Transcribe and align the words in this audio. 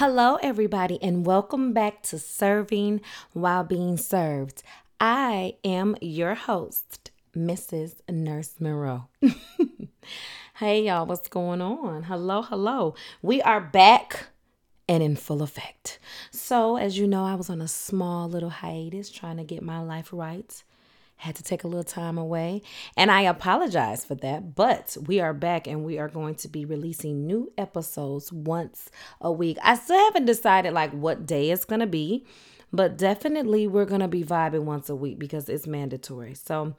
Hello, 0.00 0.38
everybody, 0.42 0.98
and 1.02 1.26
welcome 1.26 1.74
back 1.74 2.02
to 2.04 2.18
Serving 2.18 3.02
While 3.34 3.64
Being 3.64 3.98
Served. 3.98 4.62
I 4.98 5.56
am 5.62 5.94
your 6.00 6.34
host, 6.34 7.10
Mrs. 7.36 7.96
Nurse 8.08 8.54
Monroe. 8.58 9.08
hey, 10.54 10.86
y'all, 10.86 11.04
what's 11.04 11.28
going 11.28 11.60
on? 11.60 12.04
Hello, 12.04 12.40
hello. 12.40 12.94
We 13.20 13.42
are 13.42 13.60
back 13.60 14.28
and 14.88 15.02
in 15.02 15.16
full 15.16 15.42
effect. 15.42 15.98
So, 16.30 16.78
as 16.78 16.96
you 16.96 17.06
know, 17.06 17.26
I 17.26 17.34
was 17.34 17.50
on 17.50 17.60
a 17.60 17.68
small 17.68 18.26
little 18.26 18.48
hiatus 18.48 19.10
trying 19.10 19.36
to 19.36 19.44
get 19.44 19.62
my 19.62 19.82
life 19.82 20.08
right 20.14 20.64
had 21.20 21.36
to 21.36 21.42
take 21.42 21.64
a 21.64 21.68
little 21.68 21.84
time 21.84 22.16
away. 22.16 22.62
And 22.96 23.10
i 23.10 23.22
apologize 23.22 24.04
for 24.04 24.14
that 24.16 24.54
but 24.54 24.96
we 25.06 25.20
are 25.20 25.34
back 25.34 25.66
and 25.66 25.84
we 25.84 25.98
are 25.98 26.08
going 26.08 26.34
to 26.36 26.48
be 26.48 26.64
releasing 26.64 27.26
new 27.26 27.52
episodes 27.58 28.32
once 28.32 28.90
a 29.20 29.30
week. 29.30 29.58
I 29.62 29.74
still 29.76 29.98
haven't 29.98 30.24
decided 30.24 30.72
like 30.72 30.92
what 30.92 31.26
day 31.26 31.50
it's 31.50 31.64
going 31.64 31.80
to 31.80 31.86
be 31.86 32.24
but 32.72 32.96
definitely 32.96 33.66
we're 33.66 33.84
going 33.84 34.00
to 34.00 34.08
be 34.08 34.22
vibing 34.22 34.62
once 34.62 34.88
a 34.88 34.94
week 34.94 35.18
because 35.18 35.48
it's 35.48 35.66
mandatory. 35.66 36.34
So 36.34 36.74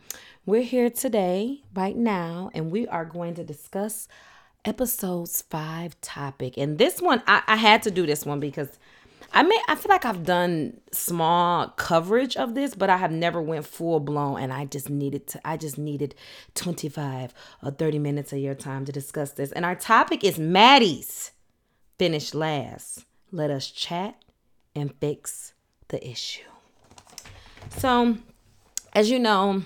we're 0.45 0.63
here 0.63 0.89
today 0.89 1.61
right 1.75 1.95
now 1.95 2.49
and 2.53 2.71
we 2.71 2.87
are 2.87 3.05
going 3.05 3.35
to 3.35 3.43
discuss 3.43 4.07
episodes 4.65 5.43
five 5.49 5.99
topic. 6.01 6.57
And 6.57 6.77
this 6.77 7.01
one 7.01 7.21
I, 7.27 7.43
I 7.45 7.55
had 7.57 7.83
to 7.83 7.91
do 7.91 8.05
this 8.05 8.25
one 8.25 8.39
because 8.39 8.79
I 9.33 9.43
may 9.43 9.59
I 9.67 9.75
feel 9.75 9.89
like 9.89 10.03
I've 10.05 10.25
done 10.25 10.81
small 10.91 11.69
coverage 11.69 12.35
of 12.35 12.53
this, 12.53 12.75
but 12.75 12.89
I 12.89 12.97
have 12.97 13.11
never 13.11 13.41
went 13.41 13.65
full 13.65 13.99
blown 13.99 14.39
and 14.39 14.51
I 14.51 14.65
just 14.65 14.89
needed 14.89 15.27
to 15.27 15.41
I 15.45 15.57
just 15.57 15.77
needed 15.77 16.15
25 16.55 17.33
or 17.63 17.71
30 17.71 17.99
minutes 17.99 18.33
of 18.33 18.39
your 18.39 18.55
time 18.55 18.85
to 18.85 18.91
discuss 18.91 19.31
this. 19.31 19.51
And 19.51 19.65
our 19.65 19.75
topic 19.75 20.23
is 20.23 20.37
Maddie's 20.37 21.31
finish 21.97 22.33
last. 22.33 23.05
Let 23.31 23.51
us 23.51 23.71
chat 23.71 24.15
and 24.75 24.93
fix 24.99 25.53
the 25.87 26.05
issue. 26.05 26.43
So, 27.77 28.17
as 28.93 29.09
you 29.09 29.19
know, 29.19 29.63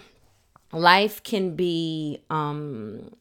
life 0.72 1.24
can 1.24 1.56
be 1.56 2.22
um 2.30 3.16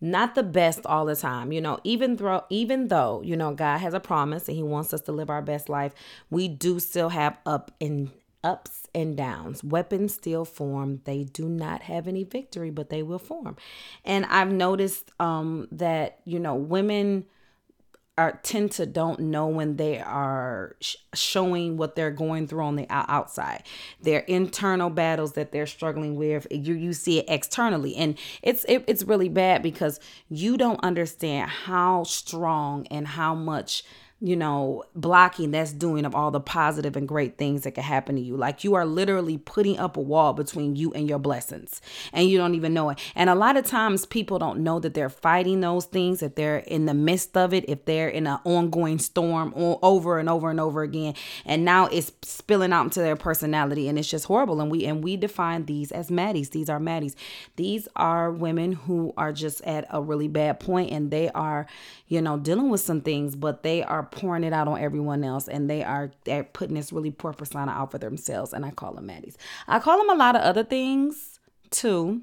not 0.00 0.34
the 0.34 0.42
best 0.42 0.84
all 0.86 1.04
the 1.06 1.16
time. 1.16 1.52
You 1.52 1.60
know, 1.60 1.78
even 1.84 2.16
though 2.16 2.44
even 2.50 2.88
though, 2.88 3.22
you 3.24 3.36
know, 3.36 3.54
God 3.54 3.78
has 3.78 3.94
a 3.94 4.00
promise 4.00 4.48
and 4.48 4.56
he 4.56 4.62
wants 4.62 4.92
us 4.92 5.00
to 5.02 5.12
live 5.12 5.30
our 5.30 5.42
best 5.42 5.68
life, 5.68 5.94
we 6.30 6.48
do 6.48 6.80
still 6.80 7.10
have 7.10 7.38
up 7.46 7.70
and 7.80 8.10
ups 8.44 8.86
and 8.94 9.16
downs. 9.16 9.64
Weapons 9.64 10.14
still 10.14 10.44
form. 10.44 11.00
They 11.04 11.24
do 11.24 11.48
not 11.48 11.82
have 11.82 12.06
any 12.06 12.24
victory, 12.24 12.70
but 12.70 12.90
they 12.90 13.02
will 13.02 13.18
form. 13.18 13.56
And 14.04 14.24
I've 14.26 14.52
noticed 14.52 15.10
um 15.20 15.68
that, 15.72 16.20
you 16.24 16.38
know, 16.38 16.54
women 16.54 17.26
are 18.18 18.40
tend 18.42 18.72
to 18.72 18.86
don't 18.86 19.20
know 19.20 19.46
when 19.46 19.76
they 19.76 20.00
are 20.00 20.76
sh- 20.80 20.96
showing 21.14 21.76
what 21.76 21.96
they're 21.96 22.10
going 22.10 22.46
through 22.46 22.64
on 22.64 22.76
the 22.76 22.86
outside. 22.88 23.62
Their 24.00 24.20
internal 24.20 24.88
battles 24.88 25.32
that 25.32 25.52
they're 25.52 25.66
struggling 25.66 26.16
with 26.16 26.46
you 26.50 26.74
you 26.74 26.92
see 26.92 27.18
it 27.18 27.26
externally. 27.28 27.94
And 27.96 28.18
it's 28.42 28.64
it, 28.68 28.84
it's 28.86 29.02
really 29.02 29.28
bad 29.28 29.62
because 29.62 30.00
you 30.28 30.56
don't 30.56 30.82
understand 30.82 31.50
how 31.50 32.04
strong 32.04 32.86
and 32.88 33.06
how 33.06 33.34
much 33.34 33.84
you 34.18 34.34
know, 34.34 34.82
blocking 34.94 35.50
that's 35.50 35.72
doing 35.72 36.06
of 36.06 36.14
all 36.14 36.30
the 36.30 36.40
positive 36.40 36.96
and 36.96 37.06
great 37.06 37.36
things 37.36 37.64
that 37.64 37.72
can 37.72 37.84
happen 37.84 38.14
to 38.16 38.20
you. 38.20 38.34
Like 38.34 38.64
you 38.64 38.74
are 38.74 38.86
literally 38.86 39.36
putting 39.36 39.78
up 39.78 39.98
a 39.98 40.00
wall 40.00 40.32
between 40.32 40.74
you 40.74 40.90
and 40.94 41.06
your 41.06 41.18
blessings 41.18 41.82
and 42.14 42.26
you 42.26 42.38
don't 42.38 42.54
even 42.54 42.72
know 42.72 42.88
it. 42.88 42.98
And 43.14 43.28
a 43.28 43.34
lot 43.34 43.58
of 43.58 43.66
times 43.66 44.06
people 44.06 44.38
don't 44.38 44.60
know 44.60 44.80
that 44.80 44.94
they're 44.94 45.10
fighting 45.10 45.60
those 45.60 45.84
things, 45.84 46.20
that 46.20 46.34
they're 46.34 46.58
in 46.58 46.86
the 46.86 46.94
midst 46.94 47.36
of 47.36 47.52
it, 47.52 47.66
if 47.68 47.84
they're 47.84 48.08
in 48.08 48.26
an 48.26 48.38
ongoing 48.44 48.98
storm 48.98 49.52
over 49.54 50.18
and 50.18 50.30
over 50.30 50.50
and 50.50 50.60
over 50.60 50.82
again. 50.82 51.12
And 51.44 51.66
now 51.66 51.86
it's 51.88 52.10
spilling 52.22 52.72
out 52.72 52.84
into 52.84 53.00
their 53.00 53.16
personality 53.16 53.86
and 53.86 53.98
it's 53.98 54.08
just 54.08 54.24
horrible. 54.24 54.62
And 54.62 54.70
we 54.70 54.86
and 54.86 55.04
we 55.04 55.18
define 55.18 55.66
these 55.66 55.92
as 55.92 56.08
Maddies. 56.08 56.52
These 56.52 56.70
are 56.70 56.80
Maddies. 56.80 57.16
These 57.56 57.86
are 57.96 58.30
women 58.30 58.72
who 58.72 59.12
are 59.18 59.34
just 59.34 59.60
at 59.62 59.86
a 59.90 60.00
really 60.00 60.28
bad 60.28 60.58
point 60.58 60.90
and 60.90 61.10
they 61.10 61.28
are, 61.32 61.66
you 62.08 62.22
know, 62.22 62.38
dealing 62.38 62.70
with 62.70 62.80
some 62.80 63.02
things, 63.02 63.36
but 63.36 63.62
they 63.62 63.82
are 63.82 64.05
pouring 64.10 64.44
it 64.44 64.52
out 64.52 64.68
on 64.68 64.80
everyone 64.80 65.24
else 65.24 65.48
and 65.48 65.68
they 65.68 65.82
are 65.82 66.10
they're 66.24 66.44
putting 66.44 66.74
this 66.74 66.92
really 66.92 67.10
poor 67.10 67.32
persona 67.32 67.70
out 67.70 67.90
for 67.90 67.98
themselves 67.98 68.52
and 68.52 68.64
I 68.64 68.70
call 68.70 68.94
them 68.94 69.08
Maddies. 69.08 69.36
I 69.68 69.78
call 69.78 69.98
them 69.98 70.10
a 70.10 70.14
lot 70.14 70.36
of 70.36 70.42
other 70.42 70.64
things 70.64 71.40
too. 71.70 72.22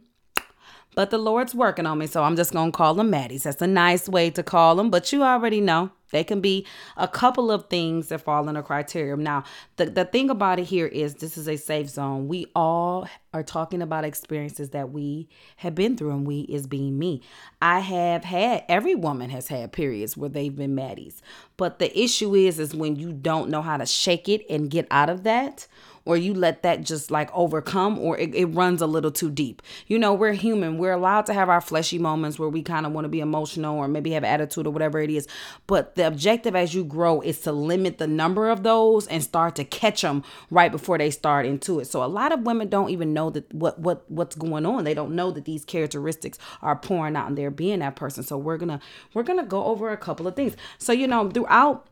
But 0.96 1.10
the 1.10 1.18
Lord's 1.18 1.56
working 1.56 1.88
on 1.88 1.98
me, 1.98 2.08
so 2.08 2.24
I'm 2.24 2.36
just 2.36 2.52
to 2.52 2.72
call 2.72 2.94
them 2.94 3.12
Maddies. 3.12 3.44
That's 3.44 3.62
a 3.62 3.68
nice 3.68 4.08
way 4.08 4.30
to 4.30 4.44
call 4.44 4.76
them, 4.76 4.92
but 4.92 5.12
you 5.12 5.24
already 5.24 5.60
know. 5.60 5.92
They 6.14 6.24
can 6.24 6.40
be 6.40 6.66
a 6.96 7.08
couple 7.08 7.52
of 7.52 7.70
things 7.70 8.08
that 8.08 8.22
fall 8.22 8.48
in 8.48 8.56
a 8.56 8.64
criteria. 8.64 9.18
Now, 9.18 9.44
the, 9.76 9.88
the 9.88 10.06
thing 10.06 10.30
about 10.30 10.60
it 10.60 10.66
here 10.66 10.88
is 10.88 11.16
this 11.16 11.38
is 11.38 11.50
a 11.50 11.58
safe 11.58 11.90
zone. 11.90 12.30
We 12.30 12.46
all 12.56 13.08
are 13.34 13.44
talking 13.44 13.82
about 13.82 14.06
experiences 14.06 14.70
that 14.70 14.92
we 14.92 15.28
have 15.58 15.76
been 15.76 15.98
through, 15.98 16.12
and 16.12 16.26
we 16.26 16.42
is 16.42 16.68
being 16.68 16.98
me. 16.98 17.22
I 17.62 17.80
have 17.80 18.24
had 18.24 18.64
every 18.70 18.96
woman 18.96 19.32
has 19.32 19.48
had 19.48 19.74
periods 19.74 20.16
where 20.16 20.30
they've 20.30 20.56
been 20.56 20.76
maddies. 20.76 21.22
But 21.58 21.80
the 21.80 22.00
issue 22.00 22.36
is 22.36 22.60
is 22.60 22.76
when 22.76 22.96
you 22.96 23.12
don't 23.12 23.50
know 23.50 23.62
how 23.62 23.78
to 23.78 23.86
shake 23.86 24.30
it 24.30 24.46
and 24.50 24.70
get 24.70 24.88
out 24.92 25.10
of 25.10 25.24
that 25.24 25.68
or 26.06 26.18
you 26.18 26.34
let 26.34 26.64
that 26.64 26.84
just 26.84 27.12
like 27.12 27.30
overcome 27.34 27.98
or 27.98 28.18
it, 28.18 28.34
it 28.36 28.46
runs 28.48 28.82
a 28.82 28.88
little 28.88 29.12
too 29.12 29.30
deep. 29.30 29.62
You 29.88 29.98
know, 29.98 30.14
we're 30.14 30.34
human. 30.34 30.78
We're 30.78 30.94
allowed 30.94 31.26
to 31.28 31.34
have 31.34 31.50
our 31.50 31.62
fleshy 31.62 31.98
moments 31.98 32.38
where 32.38 32.50
we 32.50 32.62
kind 32.62 32.86
of 32.86 32.92
want 32.92 33.06
to 33.06 33.10
be 33.10 33.22
emotional 33.22 33.78
or 33.78 33.88
maybe 33.88 34.12
have 34.12 34.24
attitude 34.24 34.68
or 34.68 34.72
whatever 34.72 35.00
it 35.00 35.10
is. 35.10 35.28
But 35.68 35.96
the 35.96 36.06
objective 36.08 36.56
as 36.56 36.74
you 36.74 36.84
grow 36.84 37.22
is 37.22 37.40
to 37.42 37.52
limit 37.52 37.98
the 37.98 38.08
number 38.08 38.50
of 38.50 38.64
those 38.64 39.08
and 39.08 39.24
start 39.24 39.56
to 39.56 39.64
catch 39.64 40.02
them 40.02 40.24
right 40.50 40.72
before 40.72 40.98
they 40.98 41.10
start 41.10 41.46
into 41.46 41.80
it. 41.80 41.86
So 41.86 42.04
a 42.04 42.06
lot 42.06 42.32
of 42.32 42.42
women 42.42 42.68
don't 42.68 42.90
even 42.90 43.14
know 43.14 43.30
that 43.30 43.54
what 43.54 43.80
what 43.80 44.10
what's 44.10 44.36
going 44.36 44.66
on. 44.66 44.84
They 44.84 44.94
don't 44.94 45.16
know 45.16 45.32
that 45.32 45.46
these 45.46 45.64
characteristics 45.64 46.38
are 46.62 46.76
pouring 46.76 47.16
out 47.16 47.28
and 47.28 47.38
they're 47.38 47.52
being 47.52 47.80
that 47.80 47.96
person. 47.96 48.24
So 48.24 48.38
we're 48.38 48.58
gonna 48.58 48.80
we're 49.14 49.24
gonna 49.24 49.46
go 49.46 49.66
over 49.66 49.92
a 49.92 49.98
couple 49.98 50.28
of 50.28 50.36
things. 50.36 50.56
So 50.78 50.92
you 50.92 51.08
know, 51.08 51.30
throughout 51.30 51.88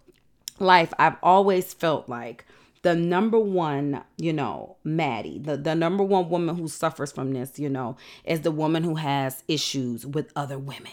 life, 0.60 0.94
I've 1.00 1.18
always 1.24 1.74
felt 1.74 2.10
like 2.10 2.46
the 2.84 2.96
number 2.96 3.40
one, 3.40 4.04
you 4.18 4.34
know, 4.34 4.78
Maddie, 4.84 5.40
the, 5.40 5.58
the 5.58 5.76
number 5.76 6.04
one 6.04 6.30
woman 6.30 6.56
who 6.58 6.68
suffers 6.68 7.12
from 7.12 7.34
this, 7.34 7.60
you 7.60 7.70
know, 7.70 7.96
is 8.24 8.42
the 8.42 8.52
woman 8.52 8.84
who 8.84 8.96
has 8.96 9.44
issues 9.48 10.06
with 10.06 10.32
other 10.36 10.58
women. 10.58 10.92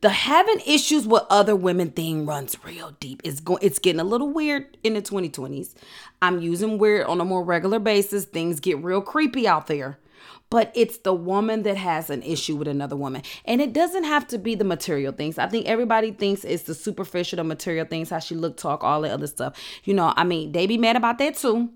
The 0.00 0.10
having 0.10 0.60
issues 0.66 1.06
with 1.06 1.24
other 1.28 1.54
women 1.54 1.90
thing 1.90 2.24
runs 2.24 2.56
real 2.64 2.92
deep. 3.00 3.20
It's 3.24 3.40
going 3.40 3.58
it's 3.62 3.78
getting 3.78 4.00
a 4.00 4.04
little 4.04 4.30
weird 4.30 4.78
in 4.82 4.94
the 4.94 5.02
2020s. 5.02 5.74
I'm 6.22 6.40
using 6.40 6.78
weird 6.78 7.06
on 7.06 7.20
a 7.20 7.24
more 7.24 7.44
regular 7.44 7.78
basis. 7.78 8.24
Things 8.24 8.60
get 8.60 8.82
real 8.82 9.02
creepy 9.02 9.46
out 9.46 9.66
there 9.66 9.98
but 10.50 10.72
it's 10.74 10.98
the 10.98 11.12
woman 11.12 11.62
that 11.62 11.76
has 11.76 12.10
an 12.10 12.22
issue 12.22 12.56
with 12.56 12.68
another 12.68 12.96
woman. 12.96 13.22
And 13.44 13.60
it 13.60 13.72
doesn't 13.72 14.04
have 14.04 14.26
to 14.28 14.38
be 14.38 14.54
the 14.54 14.64
material 14.64 15.12
things. 15.12 15.38
I 15.38 15.48
think 15.48 15.66
everybody 15.66 16.12
thinks 16.12 16.44
it's 16.44 16.64
the 16.64 16.74
superficial, 16.74 17.36
the 17.36 17.44
material 17.44 17.86
things, 17.86 18.10
how 18.10 18.18
she 18.18 18.34
look, 18.34 18.56
talk, 18.56 18.82
all 18.82 19.02
that 19.02 19.12
other 19.12 19.26
stuff. 19.26 19.56
You 19.84 19.94
know, 19.94 20.12
I 20.16 20.24
mean, 20.24 20.52
they 20.52 20.66
be 20.66 20.78
mad 20.78 20.96
about 20.96 21.18
that 21.18 21.36
too. 21.36 21.70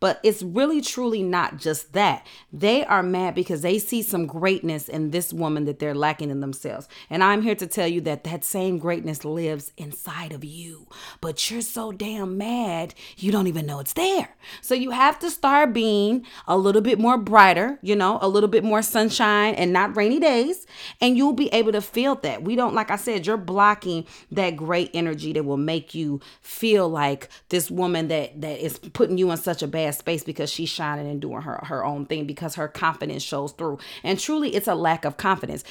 But 0.00 0.20
it's 0.22 0.42
really 0.42 0.80
truly 0.80 1.22
not 1.22 1.56
just 1.56 1.92
that. 1.92 2.26
They 2.52 2.84
are 2.84 3.02
mad 3.02 3.34
because 3.34 3.62
they 3.62 3.78
see 3.78 4.02
some 4.02 4.26
greatness 4.26 4.88
in 4.88 5.10
this 5.10 5.32
woman 5.32 5.64
that 5.64 5.78
they're 5.78 5.94
lacking 5.94 6.30
in 6.30 6.40
themselves. 6.40 6.88
And 7.08 7.24
I'm 7.24 7.42
here 7.42 7.54
to 7.54 7.66
tell 7.66 7.88
you 7.88 8.00
that 8.02 8.24
that 8.24 8.44
same 8.44 8.78
greatness 8.78 9.24
lives 9.24 9.72
inside 9.76 10.32
of 10.32 10.44
you. 10.44 10.88
But 11.20 11.50
you're 11.50 11.60
so 11.60 11.92
damn 11.92 12.36
mad, 12.36 12.94
you 13.16 13.32
don't 13.32 13.46
even 13.46 13.66
know 13.66 13.80
it's 13.80 13.94
there. 13.94 14.36
So 14.60 14.74
you 14.74 14.90
have 14.90 15.18
to 15.20 15.30
start 15.30 15.72
being 15.72 16.26
a 16.46 16.56
little 16.56 16.82
bit 16.82 16.98
more 16.98 17.16
brighter, 17.16 17.78
you 17.82 17.96
know, 17.96 18.18
a 18.20 18.28
little 18.28 18.48
bit 18.48 18.64
more 18.64 18.82
sunshine 18.82 19.54
and 19.54 19.72
not 19.72 19.96
rainy 19.96 20.20
days. 20.20 20.66
And 21.00 21.16
you'll 21.16 21.32
be 21.32 21.48
able 21.48 21.72
to 21.72 21.80
feel 21.80 22.14
that. 22.16 22.42
We 22.42 22.56
don't, 22.56 22.74
like 22.74 22.90
I 22.90 22.96
said, 22.96 23.26
you're 23.26 23.36
blocking 23.36 24.06
that 24.32 24.56
great 24.56 24.90
energy 24.94 25.32
that 25.32 25.44
will 25.44 25.56
make 25.56 25.94
you 25.94 26.20
feel 26.40 26.88
like 26.88 27.28
this 27.48 27.70
woman 27.70 28.08
that 28.08 28.40
that 28.40 28.64
is 28.64 28.78
putting 28.78 29.18
you 29.18 29.30
in 29.30 29.36
such 29.36 29.62
a 29.62 29.66
bad 29.66 29.83
bad 29.84 29.94
space 29.94 30.24
because 30.24 30.50
she's 30.50 30.68
shining 30.68 31.08
and 31.08 31.20
doing 31.20 31.42
her 31.42 31.60
her 31.64 31.84
own 31.84 32.06
thing 32.06 32.26
because 32.26 32.54
her 32.54 32.68
confidence 32.68 33.22
shows 33.22 33.52
through. 33.52 33.78
And 34.02 34.18
truly 34.18 34.54
it's 34.54 34.68
a 34.68 34.74
lack 34.74 35.04
of 35.04 35.16
confidence. 35.16 35.64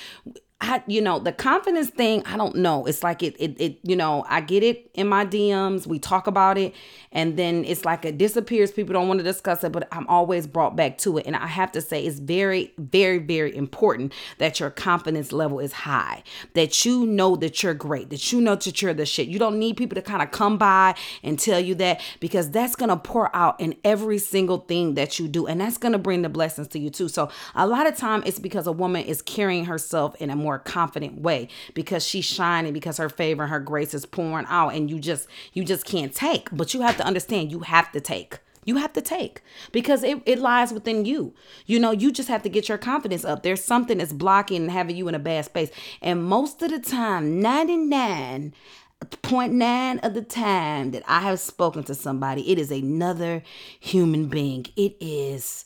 I, 0.63 0.81
you 0.87 1.01
know, 1.01 1.19
the 1.19 1.33
confidence 1.33 1.89
thing, 1.89 2.23
I 2.25 2.37
don't 2.37 2.55
know. 2.55 2.85
It's 2.85 3.03
like 3.03 3.21
it, 3.21 3.35
it, 3.37 3.59
it, 3.59 3.79
you 3.83 3.97
know, 3.97 4.25
I 4.29 4.39
get 4.39 4.63
it 4.63 4.89
in 4.93 5.09
my 5.09 5.25
DMs. 5.25 5.85
We 5.85 5.99
talk 5.99 6.25
about 6.25 6.57
it, 6.57 6.73
and 7.11 7.37
then 7.37 7.65
it's 7.65 7.83
like 7.83 8.05
it 8.05 8.17
disappears. 8.17 8.71
People 8.71 8.93
don't 8.93 9.09
want 9.09 9.19
to 9.19 9.25
discuss 9.25 9.65
it, 9.65 9.73
but 9.73 9.89
I'm 9.91 10.07
always 10.07 10.47
brought 10.47 10.77
back 10.77 10.97
to 10.99 11.17
it. 11.17 11.27
And 11.27 11.35
I 11.35 11.47
have 11.47 11.73
to 11.73 11.81
say, 11.81 12.05
it's 12.05 12.19
very, 12.19 12.71
very, 12.77 13.17
very 13.17 13.53
important 13.53 14.13
that 14.37 14.61
your 14.61 14.69
confidence 14.69 15.33
level 15.33 15.59
is 15.59 15.73
high. 15.73 16.23
That 16.53 16.85
you 16.85 17.05
know 17.05 17.35
that 17.35 17.61
you're 17.61 17.73
great. 17.73 18.09
That 18.09 18.31
you 18.31 18.39
know 18.39 18.55
that 18.55 18.81
you're 18.81 18.93
the 18.93 19.05
shit. 19.05 19.27
You 19.27 19.39
don't 19.39 19.59
need 19.59 19.75
people 19.75 19.95
to 19.95 20.01
kind 20.01 20.21
of 20.21 20.31
come 20.31 20.57
by 20.57 20.95
and 21.23 21.37
tell 21.37 21.59
you 21.59 21.75
that 21.75 21.99
because 22.21 22.49
that's 22.51 22.77
gonna 22.77 22.95
pour 22.95 23.35
out 23.35 23.59
in 23.59 23.75
every 23.83 24.17
single 24.17 24.59
thing 24.59 24.93
that 24.93 25.19
you 25.19 25.27
do, 25.27 25.45
and 25.45 25.59
that's 25.59 25.77
gonna 25.77 25.97
bring 25.97 26.21
the 26.21 26.29
blessings 26.29 26.69
to 26.69 26.79
you 26.79 26.89
too. 26.89 27.09
So 27.09 27.29
a 27.53 27.67
lot 27.67 27.85
of 27.85 27.97
time, 27.97 28.23
it's 28.25 28.39
because 28.39 28.65
a 28.65 28.71
woman 28.71 29.03
is 29.03 29.21
carrying 29.21 29.65
herself 29.65 30.15
in 30.21 30.29
a 30.29 30.37
more 30.37 30.52
more 30.53 30.59
confident 30.59 31.19
way 31.19 31.47
because 31.73 32.05
she's 32.05 32.25
shining 32.25 32.73
because 32.73 32.97
her 32.97 33.09
favor 33.09 33.41
and 33.43 33.51
her 33.51 33.59
grace 33.59 33.95
is 33.95 34.05
pouring 34.05 34.45
out 34.47 34.69
and 34.69 34.89
you 34.89 34.99
just 34.99 35.27
you 35.53 35.63
just 35.63 35.85
can't 35.85 36.13
take 36.13 36.47
but 36.51 36.73
you 36.73 36.81
have 36.81 36.95
to 36.95 37.03
understand 37.03 37.51
you 37.51 37.61
have 37.61 37.91
to 37.91 37.99
take 37.99 38.39
you 38.65 38.77
have 38.77 38.93
to 38.93 39.01
take 39.01 39.41
because 39.71 40.03
it, 40.03 40.21
it 40.25 40.39
lies 40.39 40.71
within 40.71 41.03
you. 41.03 41.33
You 41.65 41.79
know, 41.79 41.91
you 41.91 42.13
just 42.13 42.29
have 42.29 42.43
to 42.43 42.49
get 42.49 42.69
your 42.69 42.77
confidence 42.77 43.25
up. 43.25 43.43
There's 43.43 43.61
something 43.61 43.97
that's 43.97 44.13
blocking 44.13 44.61
and 44.61 44.71
having 44.71 44.95
you 44.95 45.09
in 45.09 45.15
a 45.15 45.19
bad 45.19 45.43
space. 45.43 45.69
And 46.01 46.23
most 46.23 46.61
of 46.61 46.71
the 46.71 46.79
time, 46.79 47.41
99.9 47.41 49.99
of 50.01 50.13
the 50.13 50.21
time 50.21 50.91
that 50.91 51.03
I 51.07 51.19
have 51.23 51.41
spoken 51.41 51.83
to 51.83 51.93
somebody, 51.93 52.49
it 52.49 52.57
is 52.57 52.71
another 52.71 53.43
human 53.81 54.27
being. 54.27 54.65
It 54.77 54.95
is 55.01 55.65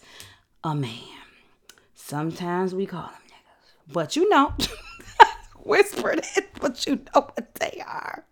a 0.63 0.73
man. 0.73 0.89
Sometimes 1.93 2.73
we 2.73 2.87
call 2.87 3.03
niggas, 3.03 3.26
but 3.91 4.15
you 4.15 4.27
know, 4.29 4.53
whispered 5.57 6.25
it, 6.35 6.49
but 6.59 6.85
you 6.85 6.95
know 6.95 7.21
what 7.21 7.55
they 7.55 7.83
are. 7.85 8.25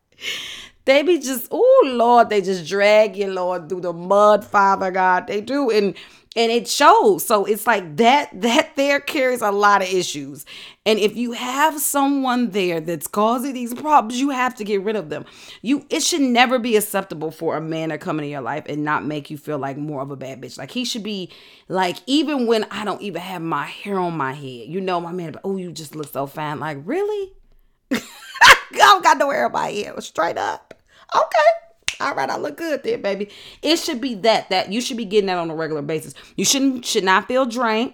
They 0.85 1.01
be 1.01 1.19
just, 1.19 1.47
oh 1.51 1.83
Lord, 1.87 2.29
they 2.29 2.41
just 2.41 2.67
drag 2.67 3.15
you, 3.15 3.31
Lord, 3.31 3.69
through 3.69 3.81
the 3.81 3.93
mud, 3.93 4.45
Father 4.45 4.91
God. 4.91 5.27
They 5.27 5.41
do. 5.41 5.71
And 5.71 5.95
and 6.35 6.51
it 6.51 6.67
shows. 6.67 7.25
So 7.25 7.45
it's 7.45 7.65
like 7.65 7.97
that 7.97 8.29
that 8.41 8.75
there 8.75 8.99
carries 8.99 9.41
a 9.41 9.51
lot 9.51 9.81
of 9.81 9.87
issues. 9.87 10.45
And 10.85 10.99
if 10.99 11.15
you 11.15 11.31
have 11.31 11.79
someone 11.79 12.51
there 12.51 12.79
that's 12.79 13.07
causing 13.07 13.53
these 13.53 13.73
problems, 13.73 14.19
you 14.19 14.29
have 14.29 14.53
to 14.55 14.63
get 14.63 14.81
rid 14.81 14.95
of 14.95 15.09
them. 15.09 15.25
You 15.61 15.85
it 15.89 16.01
should 16.03 16.21
never 16.21 16.59
be 16.59 16.75
acceptable 16.75 17.31
for 17.31 17.55
a 17.55 17.61
man 17.61 17.89
to 17.89 17.97
come 17.97 18.19
into 18.19 18.29
your 18.29 18.41
life 18.41 18.65
and 18.67 18.83
not 18.83 19.05
make 19.05 19.29
you 19.29 19.37
feel 19.37 19.57
like 19.57 19.77
more 19.77 20.01
of 20.01 20.11
a 20.11 20.15
bad 20.15 20.41
bitch. 20.41 20.57
Like 20.57 20.71
he 20.71 20.85
should 20.85 21.03
be 21.03 21.31
like 21.67 21.97
even 22.05 22.47
when 22.47 22.65
I 22.65 22.85
don't 22.85 23.01
even 23.01 23.21
have 23.21 23.41
my 23.41 23.65
hair 23.65 23.97
on 23.97 24.17
my 24.17 24.33
head. 24.33 24.67
You 24.67 24.81
know 24.81 24.99
my 24.99 25.11
man, 25.11 25.35
oh, 25.43 25.57
you 25.57 25.71
just 25.71 25.95
look 25.95 26.11
so 26.11 26.27
fine. 26.27 26.59
Like, 26.59 26.79
really? 26.83 27.33
I 27.91 28.55
don't 28.71 29.03
got 29.03 29.17
no 29.17 29.29
hair 29.29 29.45
on 29.45 29.51
my 29.53 29.69
head. 29.69 30.03
Straight 30.03 30.37
up. 30.37 30.73
Okay. 31.15 31.64
All 32.05 32.13
right, 32.13 32.29
I 32.29 32.37
look 32.37 32.57
good 32.57 32.83
there, 32.83 32.99
baby. 32.99 33.29
It 33.63 33.77
should 33.77 33.99
be 33.99 34.13
that 34.13 34.51
that 34.51 34.71
you 34.71 34.79
should 34.79 34.95
be 34.95 35.05
getting 35.05 35.25
that 35.25 35.39
on 35.39 35.49
a 35.49 35.55
regular 35.55 35.81
basis. 35.81 36.13
You 36.35 36.45
shouldn't 36.45 36.85
should 36.85 37.03
not 37.03 37.27
feel 37.27 37.47
drained. 37.47 37.93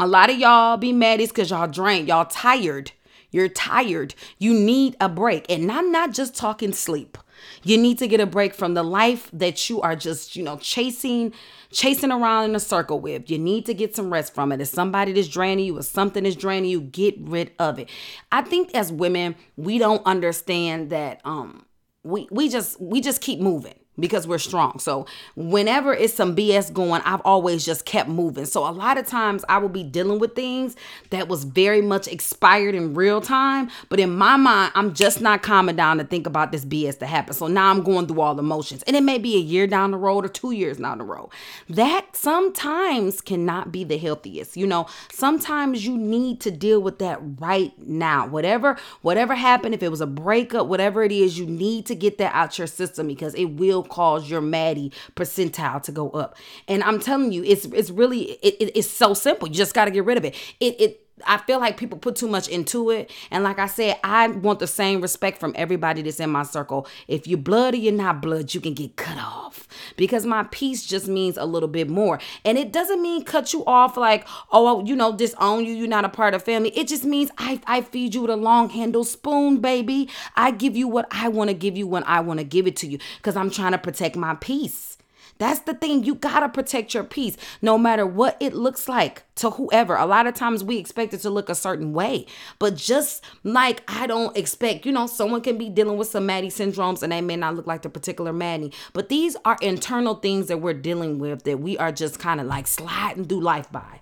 A 0.00 0.06
lot 0.06 0.30
of 0.30 0.36
y'all 0.36 0.76
be 0.76 0.92
mad 0.92 1.20
is 1.20 1.28
because 1.28 1.50
y'all 1.50 1.68
drained. 1.68 2.08
Y'all 2.08 2.24
tired. 2.24 2.90
You're 3.30 3.48
tired. 3.48 4.16
You 4.38 4.52
need 4.52 4.96
a 5.00 5.08
break. 5.08 5.48
And 5.48 5.70
I'm 5.70 5.92
not 5.92 6.12
just 6.12 6.34
talking 6.34 6.72
sleep. 6.72 7.18
You 7.62 7.78
need 7.78 7.98
to 7.98 8.08
get 8.08 8.18
a 8.18 8.26
break 8.26 8.52
from 8.52 8.74
the 8.74 8.82
life 8.82 9.30
that 9.32 9.70
you 9.70 9.80
are 9.80 9.94
just, 9.94 10.34
you 10.34 10.42
know, 10.42 10.56
chasing, 10.56 11.32
chasing 11.70 12.10
around 12.10 12.50
in 12.50 12.56
a 12.56 12.60
circle 12.60 12.98
with. 12.98 13.30
You 13.30 13.38
need 13.38 13.66
to 13.66 13.74
get 13.74 13.94
some 13.94 14.12
rest 14.12 14.34
from 14.34 14.50
it. 14.50 14.60
If 14.60 14.68
somebody 14.68 15.12
that's 15.12 15.28
draining 15.28 15.66
you 15.66 15.78
or 15.78 15.82
something 15.82 16.26
is 16.26 16.34
draining 16.34 16.70
you, 16.70 16.80
get 16.80 17.14
rid 17.20 17.52
of 17.60 17.78
it. 17.78 17.90
I 18.32 18.42
think 18.42 18.74
as 18.74 18.90
women, 18.90 19.36
we 19.56 19.78
don't 19.78 20.04
understand 20.04 20.90
that 20.90 21.20
um 21.24 21.65
we 22.06 22.28
we 22.30 22.48
just 22.48 22.80
we 22.80 23.00
just 23.00 23.20
keep 23.20 23.40
moving 23.40 23.74
because 23.98 24.26
we're 24.26 24.38
strong. 24.38 24.78
So 24.78 25.06
whenever 25.34 25.94
it's 25.94 26.14
some 26.14 26.36
BS 26.36 26.72
going, 26.72 27.02
I've 27.04 27.22
always 27.22 27.64
just 27.64 27.84
kept 27.84 28.08
moving. 28.08 28.44
So 28.44 28.68
a 28.68 28.70
lot 28.70 28.98
of 28.98 29.06
times 29.06 29.44
I 29.48 29.58
will 29.58 29.68
be 29.68 29.82
dealing 29.82 30.18
with 30.18 30.34
things 30.34 30.76
that 31.10 31.28
was 31.28 31.44
very 31.44 31.82
much 31.82 32.08
expired 32.08 32.74
in 32.74 32.94
real 32.94 33.20
time, 33.20 33.70
but 33.88 34.00
in 34.00 34.16
my 34.16 34.36
mind, 34.36 34.72
I'm 34.74 34.94
just 34.94 35.20
not 35.20 35.42
calming 35.42 35.76
down 35.76 35.98
to 35.98 36.04
think 36.04 36.26
about 36.26 36.52
this 36.52 36.64
BS 36.64 36.98
that 36.98 37.06
happened. 37.06 37.36
So 37.36 37.46
now 37.46 37.70
I'm 37.70 37.82
going 37.82 38.06
through 38.06 38.20
all 38.20 38.34
the 38.34 38.42
motions. 38.42 38.82
And 38.84 38.96
it 38.96 39.02
may 39.02 39.18
be 39.18 39.36
a 39.36 39.40
year 39.40 39.66
down 39.66 39.90
the 39.90 39.98
road 39.98 40.24
or 40.24 40.28
2 40.28 40.52
years 40.52 40.78
down 40.78 40.98
the 40.98 41.04
road. 41.04 41.30
That 41.68 42.14
sometimes 42.14 43.20
cannot 43.20 43.72
be 43.72 43.84
the 43.84 43.98
healthiest. 43.98 44.56
You 44.56 44.66
know, 44.66 44.86
sometimes 45.12 45.86
you 45.86 45.96
need 45.96 46.40
to 46.42 46.50
deal 46.50 46.80
with 46.80 46.98
that 46.98 47.18
right 47.40 47.72
now. 47.78 48.26
Whatever 48.26 48.76
whatever 49.02 49.34
happened, 49.34 49.74
if 49.74 49.82
it 49.82 49.90
was 49.90 50.00
a 50.00 50.06
breakup, 50.06 50.66
whatever 50.66 51.02
it 51.02 51.12
is, 51.12 51.38
you 51.38 51.46
need 51.46 51.86
to 51.86 51.94
get 51.94 52.18
that 52.18 52.34
out 52.34 52.58
your 52.58 52.66
system 52.66 53.06
because 53.06 53.34
it 53.34 53.44
will 53.46 53.82
cause 53.88 54.30
your 54.30 54.40
Maddie 54.40 54.92
percentile 55.14 55.82
to 55.82 55.92
go 55.92 56.10
up. 56.10 56.36
And 56.68 56.82
I'm 56.82 57.00
telling 57.00 57.32
you, 57.32 57.44
it's 57.44 57.64
it's 57.66 57.90
really 57.90 58.32
it, 58.42 58.56
it 58.60 58.78
it's 58.78 58.88
so 58.88 59.14
simple. 59.14 59.48
You 59.48 59.54
just 59.54 59.74
got 59.74 59.86
to 59.86 59.90
get 59.90 60.04
rid 60.04 60.18
of 60.18 60.24
it. 60.24 60.34
It 60.60 60.80
it 60.80 61.05
I 61.24 61.38
feel 61.38 61.58
like 61.60 61.76
people 61.76 61.98
put 61.98 62.16
too 62.16 62.28
much 62.28 62.48
into 62.48 62.90
it. 62.90 63.10
And 63.30 63.42
like 63.42 63.58
I 63.58 63.66
said, 63.66 63.98
I 64.04 64.28
want 64.28 64.58
the 64.58 64.66
same 64.66 65.00
respect 65.00 65.38
from 65.38 65.54
everybody 65.56 66.02
that's 66.02 66.20
in 66.20 66.30
my 66.30 66.42
circle. 66.42 66.86
If 67.08 67.26
you're 67.26 67.38
blood 67.38 67.74
or 67.74 67.78
you're 67.78 67.92
not 67.92 68.20
blood, 68.20 68.52
you 68.52 68.60
can 68.60 68.74
get 68.74 68.96
cut 68.96 69.16
off. 69.18 69.66
Because 69.96 70.26
my 70.26 70.44
peace 70.44 70.84
just 70.84 71.08
means 71.08 71.36
a 71.36 71.44
little 71.44 71.68
bit 71.68 71.88
more. 71.88 72.20
And 72.44 72.58
it 72.58 72.72
doesn't 72.72 73.00
mean 73.00 73.24
cut 73.24 73.52
you 73.52 73.64
off 73.64 73.96
like, 73.96 74.26
oh, 74.52 74.84
you 74.84 74.94
know, 74.94 75.16
disown 75.16 75.64
you, 75.64 75.74
you're 75.74 75.88
not 75.88 76.04
a 76.04 76.10
part 76.10 76.34
of 76.34 76.42
family. 76.42 76.70
It 76.76 76.88
just 76.88 77.04
means 77.04 77.30
I, 77.38 77.60
I 77.66 77.80
feed 77.80 78.14
you 78.14 78.22
with 78.22 78.30
a 78.30 78.36
long 78.36 78.68
handle 78.68 79.04
spoon, 79.04 79.58
baby. 79.58 80.10
I 80.34 80.50
give 80.50 80.76
you 80.76 80.88
what 80.88 81.06
I 81.10 81.28
want 81.28 81.48
to 81.48 81.54
give 81.54 81.76
you 81.76 81.86
when 81.86 82.04
I 82.04 82.20
want 82.20 82.40
to 82.40 82.44
give 82.44 82.66
it 82.66 82.76
to 82.76 82.86
you. 82.86 82.98
Because 83.16 83.36
I'm 83.36 83.50
trying 83.50 83.72
to 83.72 83.78
protect 83.78 84.16
my 84.16 84.34
peace. 84.34 84.95
That's 85.38 85.60
the 85.60 85.74
thing. 85.74 86.04
You 86.04 86.14
got 86.14 86.40
to 86.40 86.48
protect 86.48 86.94
your 86.94 87.04
peace 87.04 87.36
no 87.62 87.76
matter 87.78 88.06
what 88.06 88.36
it 88.40 88.54
looks 88.54 88.88
like 88.88 89.24
to 89.36 89.50
whoever. 89.50 89.96
A 89.96 90.06
lot 90.06 90.26
of 90.26 90.34
times 90.34 90.64
we 90.64 90.78
expect 90.78 91.12
it 91.12 91.18
to 91.18 91.30
look 91.30 91.48
a 91.48 91.54
certain 91.54 91.92
way, 91.92 92.26
but 92.58 92.74
just 92.74 93.22
like 93.44 93.82
I 93.88 94.06
don't 94.06 94.36
expect, 94.36 94.86
you 94.86 94.92
know, 94.92 95.06
someone 95.06 95.42
can 95.42 95.58
be 95.58 95.68
dealing 95.68 95.98
with 95.98 96.08
some 96.08 96.26
Maddie 96.26 96.48
syndromes 96.48 97.02
and 97.02 97.12
they 97.12 97.20
may 97.20 97.36
not 97.36 97.54
look 97.54 97.66
like 97.66 97.82
the 97.82 97.90
particular 97.90 98.32
Maddie, 98.32 98.72
but 98.92 99.08
these 99.08 99.36
are 99.44 99.56
internal 99.60 100.14
things 100.14 100.46
that 100.48 100.58
we're 100.58 100.74
dealing 100.74 101.18
with 101.18 101.42
that 101.44 101.60
we 101.60 101.76
are 101.78 101.92
just 101.92 102.18
kind 102.18 102.40
of 102.40 102.46
like 102.46 102.66
sliding 102.66 103.26
through 103.26 103.40
life 103.40 103.70
by 103.70 104.00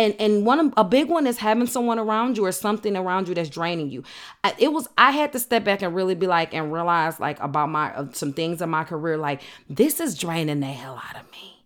and 0.00 0.14
and 0.18 0.46
one 0.46 0.72
a 0.76 0.84
big 0.84 1.08
one 1.08 1.26
is 1.26 1.38
having 1.38 1.66
someone 1.66 1.98
around 1.98 2.36
you 2.36 2.44
or 2.44 2.52
something 2.52 2.96
around 2.96 3.28
you 3.28 3.34
that's 3.34 3.50
draining 3.50 3.90
you. 3.90 4.02
It 4.58 4.72
was 4.72 4.88
i 4.96 5.10
had 5.10 5.32
to 5.32 5.38
step 5.38 5.64
back 5.64 5.82
and 5.82 5.94
really 5.94 6.14
be 6.14 6.26
like 6.26 6.54
and 6.54 6.72
realize 6.72 7.20
like 7.20 7.38
about 7.40 7.68
my 7.68 7.94
uh, 7.94 8.06
some 8.12 8.32
things 8.32 8.62
in 8.62 8.70
my 8.70 8.84
career 8.84 9.16
like 9.16 9.42
this 9.68 10.00
is 10.00 10.16
draining 10.16 10.60
the 10.60 10.66
hell 10.66 11.00
out 11.08 11.20
of 11.20 11.30
me 11.32 11.59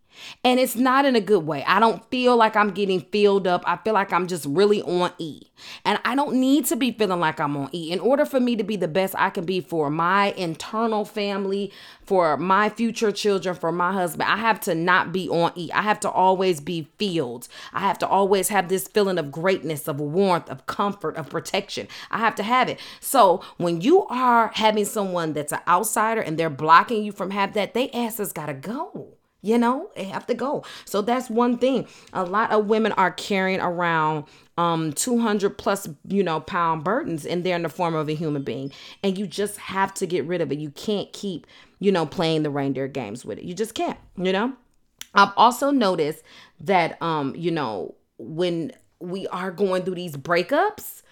and 0.44 0.60
it's 0.60 0.76
not 0.76 1.06
in 1.06 1.16
a 1.16 1.20
good 1.22 1.46
way. 1.46 1.64
I 1.66 1.80
don't 1.80 2.04
feel 2.10 2.36
like 2.36 2.54
I'm 2.54 2.70
getting 2.70 3.00
filled 3.00 3.46
up. 3.46 3.64
I 3.66 3.78
feel 3.78 3.94
like 3.94 4.12
I'm 4.12 4.26
just 4.26 4.44
really 4.44 4.82
on 4.82 5.10
E. 5.18 5.40
And 5.86 5.98
I 6.04 6.14
don't 6.14 6.34
need 6.34 6.66
to 6.66 6.76
be 6.76 6.92
feeling 6.92 7.18
like 7.18 7.40
I'm 7.40 7.56
on 7.56 7.70
E. 7.72 7.90
In 7.90 7.98
order 7.98 8.26
for 8.26 8.38
me 8.38 8.54
to 8.56 8.62
be 8.62 8.76
the 8.76 8.86
best 8.86 9.14
I 9.16 9.30
can 9.30 9.46
be 9.46 9.62
for 9.62 9.88
my 9.88 10.32
internal 10.32 11.06
family, 11.06 11.72
for 12.02 12.36
my 12.36 12.68
future 12.68 13.10
children, 13.10 13.54
for 13.54 13.72
my 13.72 13.94
husband, 13.94 14.28
I 14.28 14.36
have 14.36 14.60
to 14.60 14.74
not 14.74 15.12
be 15.12 15.30
on 15.30 15.52
E. 15.56 15.70
I 15.72 15.80
have 15.80 15.98
to 16.00 16.10
always 16.10 16.60
be 16.60 16.88
filled. 16.98 17.48
I 17.72 17.80
have 17.80 17.98
to 18.00 18.06
always 18.06 18.48
have 18.48 18.68
this 18.68 18.86
feeling 18.86 19.16
of 19.16 19.32
greatness, 19.32 19.88
of 19.88 19.98
warmth, 19.98 20.50
of 20.50 20.66
comfort, 20.66 21.16
of 21.16 21.30
protection. 21.30 21.88
I 22.10 22.18
have 22.18 22.34
to 22.34 22.42
have 22.42 22.68
it. 22.68 22.78
So 23.00 23.42
when 23.56 23.80
you 23.80 24.04
are 24.08 24.50
having 24.54 24.84
someone 24.84 25.32
that's 25.32 25.52
an 25.52 25.60
outsider 25.66 26.20
and 26.20 26.38
they're 26.38 26.50
blocking 26.50 27.02
you 27.02 27.12
from 27.12 27.30
have 27.30 27.54
that, 27.54 27.72
they 27.72 27.88
asses 27.92 28.34
gotta 28.34 28.52
go. 28.52 29.14
You 29.44 29.58
know, 29.58 29.90
they 29.94 30.04
have 30.04 30.26
to 30.28 30.34
go. 30.34 30.64
So 30.86 31.02
that's 31.02 31.28
one 31.28 31.58
thing. 31.58 31.86
A 32.14 32.24
lot 32.24 32.50
of 32.50 32.64
women 32.66 32.92
are 32.92 33.10
carrying 33.10 33.60
around 33.60 34.24
um 34.56 34.92
200 34.94 35.58
plus, 35.58 35.86
you 36.08 36.22
know, 36.22 36.40
pound 36.40 36.82
burdens 36.82 37.26
and 37.26 37.44
they're 37.44 37.56
in 37.56 37.62
the 37.62 37.68
form 37.68 37.94
of 37.94 38.08
a 38.08 38.14
human 38.14 38.42
being. 38.42 38.72
And 39.02 39.18
you 39.18 39.26
just 39.26 39.58
have 39.58 39.92
to 39.94 40.06
get 40.06 40.24
rid 40.24 40.40
of 40.40 40.50
it. 40.50 40.58
You 40.58 40.70
can't 40.70 41.12
keep, 41.12 41.46
you 41.78 41.92
know, 41.92 42.06
playing 42.06 42.42
the 42.42 42.50
reindeer 42.50 42.88
games 42.88 43.22
with 43.24 43.36
it. 43.36 43.44
You 43.44 43.52
just 43.52 43.74
can't, 43.74 43.98
you 44.16 44.32
know? 44.32 44.54
I've 45.14 45.32
also 45.36 45.70
noticed 45.70 46.22
that 46.60 47.00
um, 47.02 47.34
you 47.36 47.50
know, 47.50 47.96
when 48.16 48.72
we 48.98 49.26
are 49.28 49.50
going 49.50 49.82
through 49.82 49.96
these 49.96 50.16
breakups, 50.16 51.02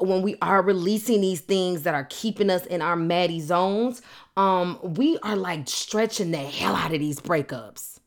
when 0.00 0.22
we 0.22 0.36
are 0.42 0.62
releasing 0.62 1.20
these 1.20 1.40
things 1.40 1.82
that 1.82 1.94
are 1.94 2.06
keeping 2.10 2.50
us 2.50 2.66
in 2.66 2.82
our 2.82 2.96
Maddie 2.96 3.40
zones, 3.40 4.02
um, 4.36 4.78
we 4.82 5.18
are 5.18 5.36
like 5.36 5.68
stretching 5.68 6.30
the 6.30 6.38
hell 6.38 6.74
out 6.74 6.92
of 6.92 7.00
these 7.00 7.20
breakups. 7.20 7.98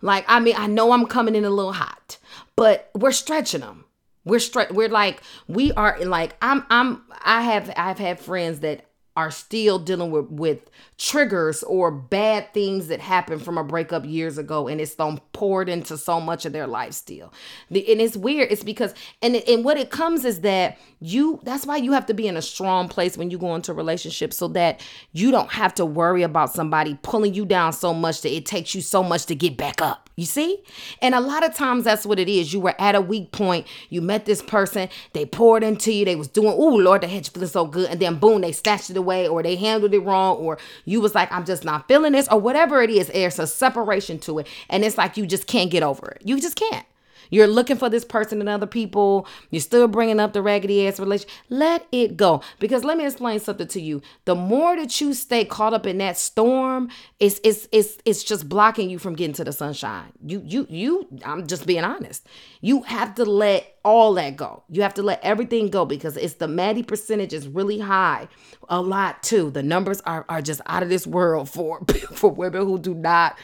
Like, 0.00 0.24
I 0.28 0.40
mean, 0.40 0.54
I 0.56 0.66
know 0.66 0.92
I'm 0.92 1.06
coming 1.06 1.34
in 1.34 1.44
a 1.44 1.50
little 1.50 1.72
hot, 1.72 2.18
but 2.56 2.90
we're 2.94 3.12
stretching 3.12 3.60
them. 3.60 3.84
We're 4.24 4.40
stretch. 4.40 4.70
We're 4.70 4.88
like, 4.88 5.22
we 5.48 5.72
are 5.72 5.98
like, 6.04 6.36
I'm, 6.42 6.64
I'm, 6.70 7.02
I 7.22 7.42
have, 7.42 7.72
I've 7.76 7.98
had 7.98 8.20
friends 8.20 8.60
that 8.60 8.84
are 9.18 9.32
still 9.32 9.80
dealing 9.80 10.12
with 10.12 10.30
with 10.30 10.60
triggers 10.96 11.64
or 11.64 11.90
bad 11.90 12.54
things 12.54 12.86
that 12.86 13.00
happened 13.00 13.44
from 13.44 13.58
a 13.58 13.64
breakup 13.64 14.06
years 14.06 14.38
ago 14.38 14.68
and 14.68 14.80
it's 14.80 14.98
um, 15.00 15.20
poured 15.32 15.68
into 15.68 15.98
so 15.98 16.20
much 16.20 16.46
of 16.46 16.52
their 16.52 16.68
life 16.68 16.92
still 16.92 17.32
the, 17.68 17.90
and 17.90 18.00
it's 18.00 18.16
weird 18.16 18.48
it's 18.52 18.62
because 18.62 18.94
and 19.20 19.34
and 19.34 19.64
what 19.64 19.76
it 19.76 19.90
comes 19.90 20.24
is 20.24 20.42
that 20.42 20.78
you 21.00 21.40
that's 21.42 21.66
why 21.66 21.76
you 21.76 21.90
have 21.90 22.06
to 22.06 22.14
be 22.14 22.28
in 22.28 22.36
a 22.36 22.42
strong 22.42 22.88
place 22.88 23.18
when 23.18 23.28
you 23.28 23.38
go 23.38 23.56
into 23.56 23.72
a 23.72 23.74
relationship 23.74 24.32
so 24.32 24.46
that 24.46 24.80
you 25.10 25.32
don't 25.32 25.50
have 25.50 25.74
to 25.74 25.84
worry 25.84 26.22
about 26.22 26.52
somebody 26.52 26.96
pulling 27.02 27.34
you 27.34 27.44
down 27.44 27.72
so 27.72 27.92
much 27.92 28.22
that 28.22 28.32
it 28.32 28.46
takes 28.46 28.72
you 28.72 28.80
so 28.80 29.02
much 29.02 29.26
to 29.26 29.34
get 29.34 29.56
back 29.56 29.82
up 29.82 30.08
you 30.18 30.26
see? 30.26 30.64
And 31.00 31.14
a 31.14 31.20
lot 31.20 31.44
of 31.44 31.54
times 31.54 31.84
that's 31.84 32.04
what 32.04 32.18
it 32.18 32.28
is. 32.28 32.52
You 32.52 32.58
were 32.58 32.74
at 32.80 32.96
a 32.96 33.00
weak 33.00 33.30
point. 33.30 33.68
You 33.88 34.02
met 34.02 34.24
this 34.24 34.42
person. 34.42 34.88
They 35.12 35.24
poured 35.24 35.62
into 35.62 35.92
you. 35.92 36.04
They 36.04 36.16
was 36.16 36.26
doing, 36.26 36.48
oh, 36.56 36.74
Lord, 36.74 37.02
the 37.02 37.06
hedge 37.06 37.30
feeling 37.30 37.48
so 37.48 37.66
good. 37.66 37.88
And 37.88 38.00
then 38.00 38.16
boom, 38.16 38.40
they 38.40 38.50
snatched 38.50 38.90
it 38.90 38.96
away 38.96 39.07
or 39.08 39.42
they 39.42 39.56
handled 39.56 39.94
it 39.94 40.00
wrong 40.00 40.36
or 40.36 40.58
you 40.84 41.00
was 41.00 41.14
like, 41.14 41.30
I'm 41.32 41.44
just 41.44 41.64
not 41.64 41.88
feeling 41.88 42.12
this 42.12 42.28
or 42.28 42.40
whatever 42.40 42.82
it 42.82 42.90
is. 42.90 43.08
There's 43.08 43.38
a 43.38 43.46
separation 43.46 44.18
to 44.20 44.40
it. 44.40 44.46
And 44.68 44.84
it's 44.84 44.98
like 44.98 45.16
you 45.16 45.26
just 45.26 45.46
can't 45.46 45.70
get 45.70 45.82
over 45.82 46.08
it. 46.08 46.22
You 46.24 46.40
just 46.40 46.56
can't. 46.56 46.86
You're 47.30 47.46
looking 47.46 47.76
for 47.76 47.88
this 47.88 48.04
person 48.04 48.40
and 48.40 48.48
other 48.48 48.66
people. 48.66 49.26
You're 49.50 49.60
still 49.60 49.88
bringing 49.88 50.20
up 50.20 50.32
the 50.32 50.42
raggedy 50.42 50.86
ass 50.86 51.00
relationship. 51.00 51.30
Let 51.48 51.86
it 51.92 52.16
go. 52.16 52.42
Because 52.58 52.84
let 52.84 52.96
me 52.96 53.06
explain 53.06 53.40
something 53.40 53.68
to 53.68 53.80
you. 53.80 54.02
The 54.24 54.34
more 54.34 54.76
that 54.76 55.00
you 55.00 55.14
stay 55.14 55.44
caught 55.44 55.74
up 55.74 55.86
in 55.86 55.98
that 55.98 56.16
storm, 56.16 56.88
it's 57.20 57.40
it's 57.44 57.68
it's 57.72 57.98
it's 58.04 58.24
just 58.24 58.48
blocking 58.48 58.90
you 58.90 58.98
from 58.98 59.14
getting 59.14 59.34
to 59.34 59.44
the 59.44 59.52
sunshine. 59.52 60.12
You 60.24 60.42
you 60.44 60.66
you. 60.68 61.06
I'm 61.24 61.46
just 61.46 61.66
being 61.66 61.84
honest. 61.84 62.26
You 62.60 62.82
have 62.82 63.14
to 63.16 63.24
let 63.24 63.76
all 63.84 64.14
that 64.14 64.36
go. 64.36 64.62
You 64.68 64.82
have 64.82 64.94
to 64.94 65.02
let 65.02 65.20
everything 65.22 65.68
go 65.68 65.84
because 65.84 66.16
it's 66.16 66.34
the 66.34 66.48
Maddie 66.48 66.82
percentage 66.82 67.32
is 67.32 67.48
really 67.48 67.78
high. 67.78 68.28
A 68.68 68.80
lot 68.80 69.22
too. 69.22 69.50
The 69.50 69.62
numbers 69.62 70.00
are 70.02 70.24
are 70.28 70.42
just 70.42 70.60
out 70.66 70.82
of 70.82 70.88
this 70.88 71.06
world 71.06 71.48
for 71.48 71.80
for 72.12 72.30
women 72.30 72.64
who 72.64 72.78
do 72.78 72.94
not 72.94 73.38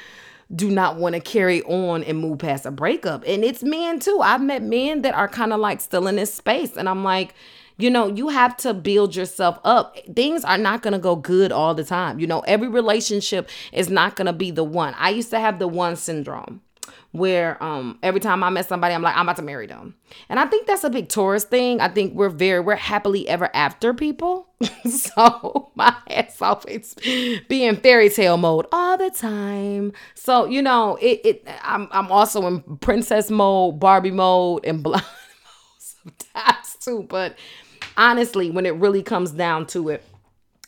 do 0.55 0.71
not 0.71 0.97
want 0.97 1.15
to 1.15 1.21
carry 1.21 1.63
on 1.63 2.03
and 2.05 2.19
move 2.19 2.39
past 2.39 2.67
a 2.67 2.71
breakup. 2.71 3.23
And 3.27 3.45
it's 3.45 3.63
men 3.63 4.01
too. 4.01 4.21
I've 4.23 4.43
met 4.43 4.63
men 4.63 5.03
that 5.03 5.15
are 5.15 5.29
kind 5.29 5.53
of 5.53 5.61
like 5.61 5.81
still 5.81 6.07
in 6.07 6.17
this 6.17 6.33
space. 6.33 6.77
And 6.77 6.89
I'm 6.89 7.05
like, 7.05 7.35
you 7.77 7.91
know, 7.91 8.07
you 8.07 8.29
have 8.29 8.57
to 8.59 8.73
build 8.73 9.17
yourself 9.17 9.59
up. 9.65 9.97
Things 10.15 10.45
are 10.45 10.59
not 10.59 10.83
going 10.83 10.93
to 10.93 10.99
go 10.99 11.17
good 11.17 11.51
all 11.51 11.75
the 11.75 11.85
time. 11.85 12.21
You 12.21 12.27
know, 12.27 12.41
every 12.41 12.69
relationship 12.69 13.49
is 13.73 13.91
not 13.91 14.17
going 14.17 14.27
to 14.27 14.33
be 14.33 14.51
the 14.51 14.65
one. 14.65 14.95
I 14.97 15.11
used 15.11 15.31
to 15.31 15.41
have 15.41 15.59
the 15.59 15.69
one 15.69 15.97
syndrome 15.97 16.61
where 17.15 17.63
um 17.63 17.97
every 18.03 18.19
time 18.19 18.43
I 18.43 18.51
met 18.51 18.67
somebody, 18.67 18.93
I'm 18.93 19.01
like, 19.01 19.17
I'm 19.17 19.23
about 19.23 19.37
to 19.37 19.43
marry 19.43 19.69
them. 19.69 19.95
And 20.29 20.41
I 20.41 20.47
think 20.47 20.67
that's 20.67 20.83
a 20.83 20.91
big 20.91 21.09
thing. 21.09 21.81
I 21.81 21.87
think 21.87 22.15
we're 22.15 22.29
very 22.29 22.59
we're 22.59 22.75
happily 22.75 23.29
ever 23.29 23.55
after 23.55 23.95
people. 23.95 24.49
so 24.91 25.71
my 25.77 25.95
ass 26.11 26.43
always 26.43 26.95
be 27.49 27.65
in 27.65 27.77
fairy 27.77 28.11
tale 28.11 28.37
mode 28.37 28.67
all 28.73 28.99
the 28.99 29.11
time. 29.11 29.93
So, 30.17 30.47
you 30.47 30.61
know, 30.61 30.97
it, 30.97 31.21
it 31.25 31.49
I'm 31.63 31.87
I'm 31.93 32.11
also 32.11 32.49
in 32.49 32.63
princess 32.79 33.31
mode, 33.31 33.79
Barbie 33.79 34.11
mode, 34.11 34.65
and 34.65 34.83
blind 34.83 35.05
mode 35.05 35.79
sometimes 35.79 36.77
too. 36.81 37.07
But 37.09 37.39
honestly, 37.97 38.51
when 38.51 38.67
it 38.67 38.75
really 38.75 39.05
comes 39.05 39.31
down 39.31 39.67
to 39.69 39.89
it, 39.91 40.03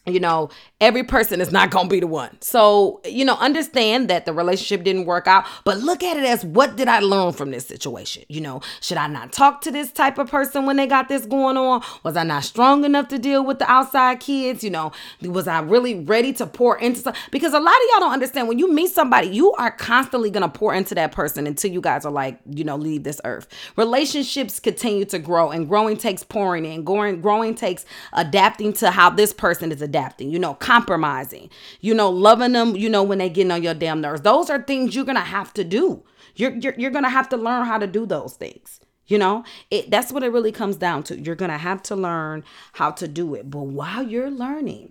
you 0.07 0.21
know, 0.21 0.51
every 0.79 1.03
person 1.03 1.41
is 1.41 1.51
not 1.51 1.71
going 1.71 1.89
to 1.89 1.91
be 1.91 2.01
the 2.01 2.07
one. 2.07 2.37
So, 2.43 3.01
you 3.07 3.25
know, 3.25 3.37
understand 3.37 4.09
that 4.09 4.27
the 4.27 4.35
relationship 4.35 4.85
didn't 4.85 5.07
work 5.07 5.27
out, 5.27 5.47
but 5.65 5.79
look 5.79 6.03
at 6.03 6.19
it 6.19 6.25
as 6.25 6.45
what 6.45 6.77
did 6.77 6.87
I 6.87 6.99
learn 6.99 7.33
from 7.33 7.51
this 7.51 7.67
situation? 7.67 8.25
You 8.29 8.43
know, 8.43 8.61
should 8.83 8.99
I 8.99 9.07
not 9.07 9.33
talk 9.33 9.63
to 9.63 9.71
this 9.71 9.91
type 9.91 10.19
of 10.19 10.31
person 10.31 10.67
when 10.67 10.77
they 10.77 10.87
got 10.87 11.09
this 11.09 11.25
going 11.25 11.57
on? 11.57 11.83
Was 12.03 12.17
I 12.17 12.25
not 12.25 12.45
strong 12.45 12.85
enough 12.85 13.09
to 13.09 13.19
deal 13.19 13.43
with 13.43 13.59
the 13.59 13.71
outside 13.71 14.21
kids? 14.21 14.63
You 14.63 14.71
know, 14.71 14.93
was 15.23 15.49
I 15.49 15.61
really 15.61 16.01
ready 16.01 16.35
to 16.35 16.47
pour 16.47 16.79
into? 16.79 17.13
Because 17.31 17.55
a 17.55 17.61
lot 17.61 17.75
of 17.75 17.83
y'all 17.91 18.01
don't 18.01 18.13
understand 18.13 18.47
when 18.47 18.59
you 18.59 18.71
meet 18.71 18.91
somebody, 18.91 19.29
you 19.29 19.53
are 19.55 19.71
constantly 19.71 20.31
going 20.31 20.43
to 20.43 20.59
pour 20.59 20.75
into 20.75 20.95
that 20.97 21.13
person 21.13 21.47
until 21.47 21.71
you 21.71 21.81
guys 21.81 22.05
are 22.05 22.13
like, 22.13 22.39
you 22.51 22.65
know, 22.65 22.77
leave 22.77 23.03
this 23.03 23.21
earth. 23.25 23.49
Relationships 23.77 24.61
continue 24.61 25.07
to 25.07 25.19
grow 25.19 25.51
and 25.51 25.69
growing 25.69 25.97
takes 25.97 26.23
pouring 26.23 26.67
in. 26.67 26.85
Growing, 26.85 27.23
growing 27.23 27.55
takes 27.55 27.87
adapting 28.13 28.75
to 28.75 28.91
how 28.91 29.09
this 29.09 29.33
person 29.33 29.73
is 29.73 29.81
adapting, 29.81 30.31
you 30.31 30.39
know, 30.39 30.55
compromising, 30.67 31.49
you 31.81 31.95
know, 31.95 32.11
loving 32.11 32.51
them, 32.51 32.75
you 32.75 32.89
know, 32.89 33.05
when 33.05 33.19
they 33.19 33.29
getting 33.29 33.53
on 33.53 33.63
your 33.63 33.73
damn 33.73 34.01
nerves. 34.01 34.23
Those 34.23 34.51
are 34.51 34.61
things 34.61 34.97
you're 34.97 35.05
gonna 35.05 35.21
have 35.21 35.55
to 35.55 35.63
do. 35.63 36.03
You're 36.35 36.57
you're, 36.57 36.75
you're 36.77 36.91
gonna 36.91 37.09
have 37.09 37.29
to 37.29 37.37
learn 37.37 37.67
how 37.67 37.79
to 37.79 37.87
do 37.87 38.05
those 38.05 38.35
things. 38.35 38.81
You 39.07 39.19
know, 39.19 39.45
it 39.71 39.93
that's 39.93 40.11
what 40.13 40.25
it 40.25 40.33
really 40.33 40.51
comes 40.51 40.75
down 40.75 41.05
to. 41.05 41.21
You're 41.21 41.37
gonna 41.37 41.57
have 41.57 41.85
to 41.85 41.95
learn 41.95 42.43
how 42.73 42.91
to 42.91 43.07
do 43.07 43.37
it. 43.37 43.49
But 43.49 43.61
while 43.61 44.03
you're 44.03 44.31
learning, 44.31 44.91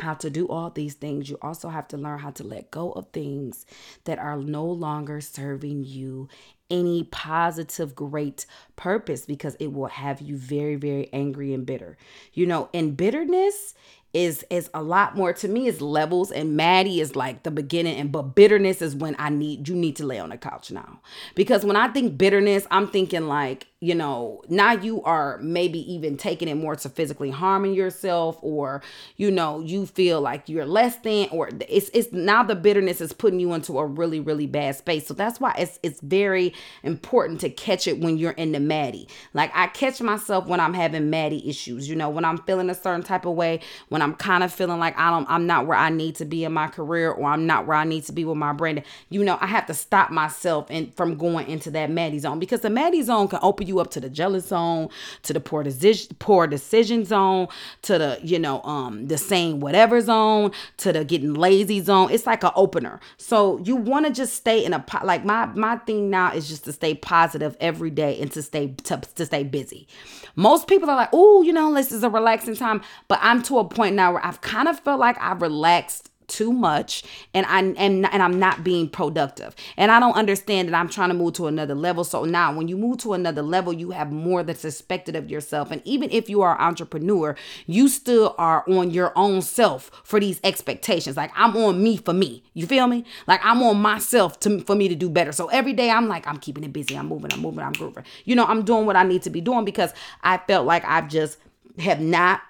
how 0.00 0.14
to 0.14 0.30
do 0.30 0.48
all 0.48 0.70
these 0.70 0.94
things, 0.94 1.28
you 1.28 1.36
also 1.42 1.68
have 1.68 1.86
to 1.88 1.98
learn 1.98 2.18
how 2.18 2.30
to 2.30 2.42
let 2.42 2.70
go 2.70 2.92
of 2.92 3.08
things 3.12 3.66
that 4.04 4.18
are 4.18 4.38
no 4.38 4.64
longer 4.64 5.20
serving 5.20 5.84
you 5.84 6.28
any 6.70 7.04
positive, 7.04 7.94
great 7.94 8.46
purpose 8.76 9.26
because 9.26 9.54
it 9.56 9.72
will 9.72 9.86
have 9.86 10.20
you 10.20 10.36
very, 10.36 10.76
very 10.76 11.12
angry 11.12 11.54
and 11.54 11.66
bitter. 11.66 11.96
You 12.32 12.46
know, 12.46 12.68
and 12.74 12.96
bitterness 12.96 13.74
is 14.14 14.46
is 14.48 14.70
a 14.72 14.82
lot 14.82 15.16
more 15.16 15.32
to 15.32 15.48
me 15.48 15.66
is 15.66 15.80
levels 15.80 16.30
and 16.30 16.56
Maddie 16.56 17.00
is 17.00 17.16
like 17.16 17.42
the 17.42 17.50
beginning 17.50 17.96
and 17.96 18.12
but 18.12 18.36
bitterness 18.36 18.80
is 18.80 18.94
when 18.94 19.16
I 19.18 19.28
need 19.28 19.68
you 19.68 19.74
need 19.74 19.96
to 19.96 20.06
lay 20.06 20.20
on 20.20 20.30
the 20.30 20.38
couch 20.38 20.70
now. 20.70 21.00
Because 21.34 21.64
when 21.64 21.74
I 21.74 21.88
think 21.88 22.16
bitterness, 22.16 22.64
I'm 22.70 22.86
thinking 22.86 23.26
like 23.26 23.66
you 23.84 23.94
know, 23.94 24.40
now 24.48 24.72
you 24.72 25.02
are 25.02 25.36
maybe 25.42 25.78
even 25.92 26.16
taking 26.16 26.48
it 26.48 26.54
more 26.54 26.74
to 26.74 26.88
physically 26.88 27.30
harming 27.30 27.74
yourself, 27.74 28.38
or 28.40 28.80
you 29.18 29.30
know, 29.30 29.60
you 29.60 29.84
feel 29.84 30.22
like 30.22 30.48
you're 30.48 30.64
less 30.64 30.96
than, 30.96 31.28
or 31.30 31.50
it's 31.68 31.90
it's 31.92 32.10
now 32.10 32.42
the 32.42 32.54
bitterness 32.54 33.02
is 33.02 33.12
putting 33.12 33.40
you 33.40 33.52
into 33.52 33.78
a 33.78 33.84
really 33.84 34.20
really 34.20 34.46
bad 34.46 34.76
space. 34.76 35.06
So 35.06 35.12
that's 35.12 35.38
why 35.38 35.54
it's 35.58 35.78
it's 35.82 36.00
very 36.00 36.54
important 36.82 37.42
to 37.42 37.50
catch 37.50 37.86
it 37.86 38.00
when 38.00 38.16
you're 38.16 38.30
in 38.32 38.52
the 38.52 38.60
Maddie. 38.68 39.08
Like 39.32 39.50
I 39.54 39.66
catch 39.68 40.00
myself 40.00 40.46
when 40.46 40.60
I'm 40.60 40.74
having 40.74 41.10
Maddie 41.10 41.48
issues. 41.48 41.88
You 41.88 41.96
know, 41.96 42.08
when 42.08 42.24
I'm 42.24 42.38
feeling 42.38 42.70
a 42.70 42.74
certain 42.74 43.02
type 43.02 43.26
of 43.26 43.34
way, 43.34 43.60
when 43.88 44.02
I'm 44.02 44.14
kind 44.14 44.42
of 44.42 44.52
feeling 44.52 44.78
like 44.78 44.98
I 44.98 45.10
don't, 45.10 45.26
I'm 45.28 45.46
not 45.46 45.66
where 45.66 45.78
I 45.78 45.90
need 45.90 46.16
to 46.16 46.24
be 46.24 46.44
in 46.44 46.52
my 46.52 46.68
career, 46.68 47.10
or 47.10 47.28
I'm 47.28 47.46
not 47.46 47.66
where 47.66 47.76
I 47.76 47.84
need 47.84 48.04
to 48.04 48.12
be 48.12 48.24
with 48.24 48.36
my 48.36 48.52
brand. 48.52 48.82
You 49.10 49.24
know, 49.24 49.38
I 49.40 49.46
have 49.46 49.66
to 49.66 49.74
stop 49.74 50.10
myself 50.10 50.66
and 50.70 50.94
from 50.94 51.16
going 51.16 51.48
into 51.48 51.70
that 51.72 51.90
Maddie 51.90 52.18
zone 52.18 52.38
because 52.38 52.60
the 52.60 52.70
Maddie 52.70 53.02
zone 53.02 53.28
can 53.28 53.40
open 53.42 53.66
you 53.66 53.80
up 53.80 53.90
to 53.92 54.00
the 54.00 54.10
jealous 54.10 54.46
zone, 54.46 54.88
to 55.22 55.32
the 55.32 55.40
poor 55.40 55.62
decision, 55.62 56.16
poor 56.18 56.46
decision 56.46 57.04
zone, 57.04 57.48
to 57.82 57.98
the 57.98 58.18
you 58.22 58.38
know 58.38 58.62
um 58.62 59.06
the 59.08 59.18
saying 59.18 59.60
whatever 59.60 60.00
zone, 60.00 60.52
to 60.78 60.92
the 60.92 61.04
getting 61.04 61.34
lazy 61.34 61.80
zone. 61.80 62.10
It's 62.10 62.26
like 62.26 62.44
an 62.44 62.52
opener. 62.54 63.00
So 63.16 63.58
you 63.64 63.76
want 63.76 64.06
to 64.06 64.12
just 64.12 64.34
stay 64.34 64.64
in 64.64 64.72
a 64.72 64.84
like 65.02 65.24
my 65.24 65.46
my 65.46 65.76
thing 65.76 66.10
now 66.10 66.32
is 66.32 66.48
just 66.48 66.64
to 66.64 66.72
stay 66.72 66.94
positive 66.94 67.56
every 67.60 67.90
day 67.90 68.20
and 68.20 68.30
to 68.32 68.42
stay 68.54 68.68
to, 68.84 69.00
to 69.16 69.26
stay 69.26 69.42
busy. 69.42 69.88
Most 70.36 70.68
people 70.68 70.88
are 70.88 70.96
like, 70.96 71.10
oh, 71.12 71.42
you 71.42 71.52
know, 71.52 71.74
this 71.74 71.90
is 71.90 72.04
a 72.04 72.10
relaxing 72.10 72.54
time, 72.54 72.82
but 73.08 73.18
I'm 73.20 73.42
to 73.44 73.58
a 73.58 73.64
point 73.64 73.96
now 73.96 74.12
where 74.12 74.24
I've 74.24 74.40
kind 74.40 74.68
of 74.68 74.78
felt 74.80 75.00
like 75.00 75.16
I've 75.20 75.42
relaxed 75.42 76.10
too 76.28 76.52
much 76.52 77.02
and 77.32 77.46
I 77.46 77.60
and 77.60 78.06
and 78.06 78.22
I'm 78.22 78.38
not 78.38 78.64
being 78.64 78.88
productive. 78.88 79.54
And 79.76 79.90
I 79.90 80.00
don't 80.00 80.14
understand 80.14 80.68
that 80.68 80.74
I'm 80.74 80.88
trying 80.88 81.08
to 81.08 81.14
move 81.14 81.34
to 81.34 81.46
another 81.46 81.74
level. 81.74 82.04
So 82.04 82.24
now 82.24 82.54
when 82.56 82.68
you 82.68 82.76
move 82.76 82.98
to 82.98 83.12
another 83.12 83.42
level, 83.42 83.72
you 83.72 83.90
have 83.90 84.12
more 84.12 84.42
that's 84.42 84.64
expected 84.64 85.16
of 85.16 85.30
yourself. 85.30 85.70
And 85.70 85.82
even 85.84 86.10
if 86.10 86.28
you 86.28 86.42
are 86.42 86.54
an 86.54 86.60
entrepreneur, 86.60 87.36
you 87.66 87.88
still 87.88 88.34
are 88.38 88.64
on 88.68 88.90
your 88.90 89.12
own 89.16 89.42
self 89.42 89.90
for 90.04 90.20
these 90.20 90.40
expectations. 90.44 91.16
Like 91.16 91.32
I'm 91.34 91.56
on 91.56 91.82
me 91.82 91.96
for 91.96 92.12
me. 92.12 92.42
You 92.54 92.66
feel 92.66 92.86
me? 92.86 93.04
Like 93.26 93.40
I'm 93.44 93.62
on 93.62 93.80
myself 93.80 94.40
to 94.40 94.60
for 94.60 94.74
me 94.74 94.88
to 94.88 94.94
do 94.94 95.08
better. 95.10 95.32
So 95.32 95.48
every 95.48 95.72
day 95.72 95.90
I'm 95.90 96.08
like 96.08 96.26
I'm 96.26 96.38
keeping 96.38 96.64
it 96.64 96.72
busy. 96.72 96.96
I'm 96.96 97.08
moving, 97.08 97.32
I'm 97.32 97.40
moving, 97.40 97.64
I'm 97.64 97.72
grooving. 97.72 98.04
You 98.24 98.36
know, 98.36 98.44
I'm 98.44 98.64
doing 98.64 98.86
what 98.86 98.96
I 98.96 99.02
need 99.02 99.22
to 99.22 99.30
be 99.30 99.40
doing 99.40 99.64
because 99.64 99.92
I 100.22 100.38
felt 100.38 100.66
like 100.66 100.84
I've 100.84 101.08
just 101.08 101.38
have 101.78 102.00
not 102.00 102.40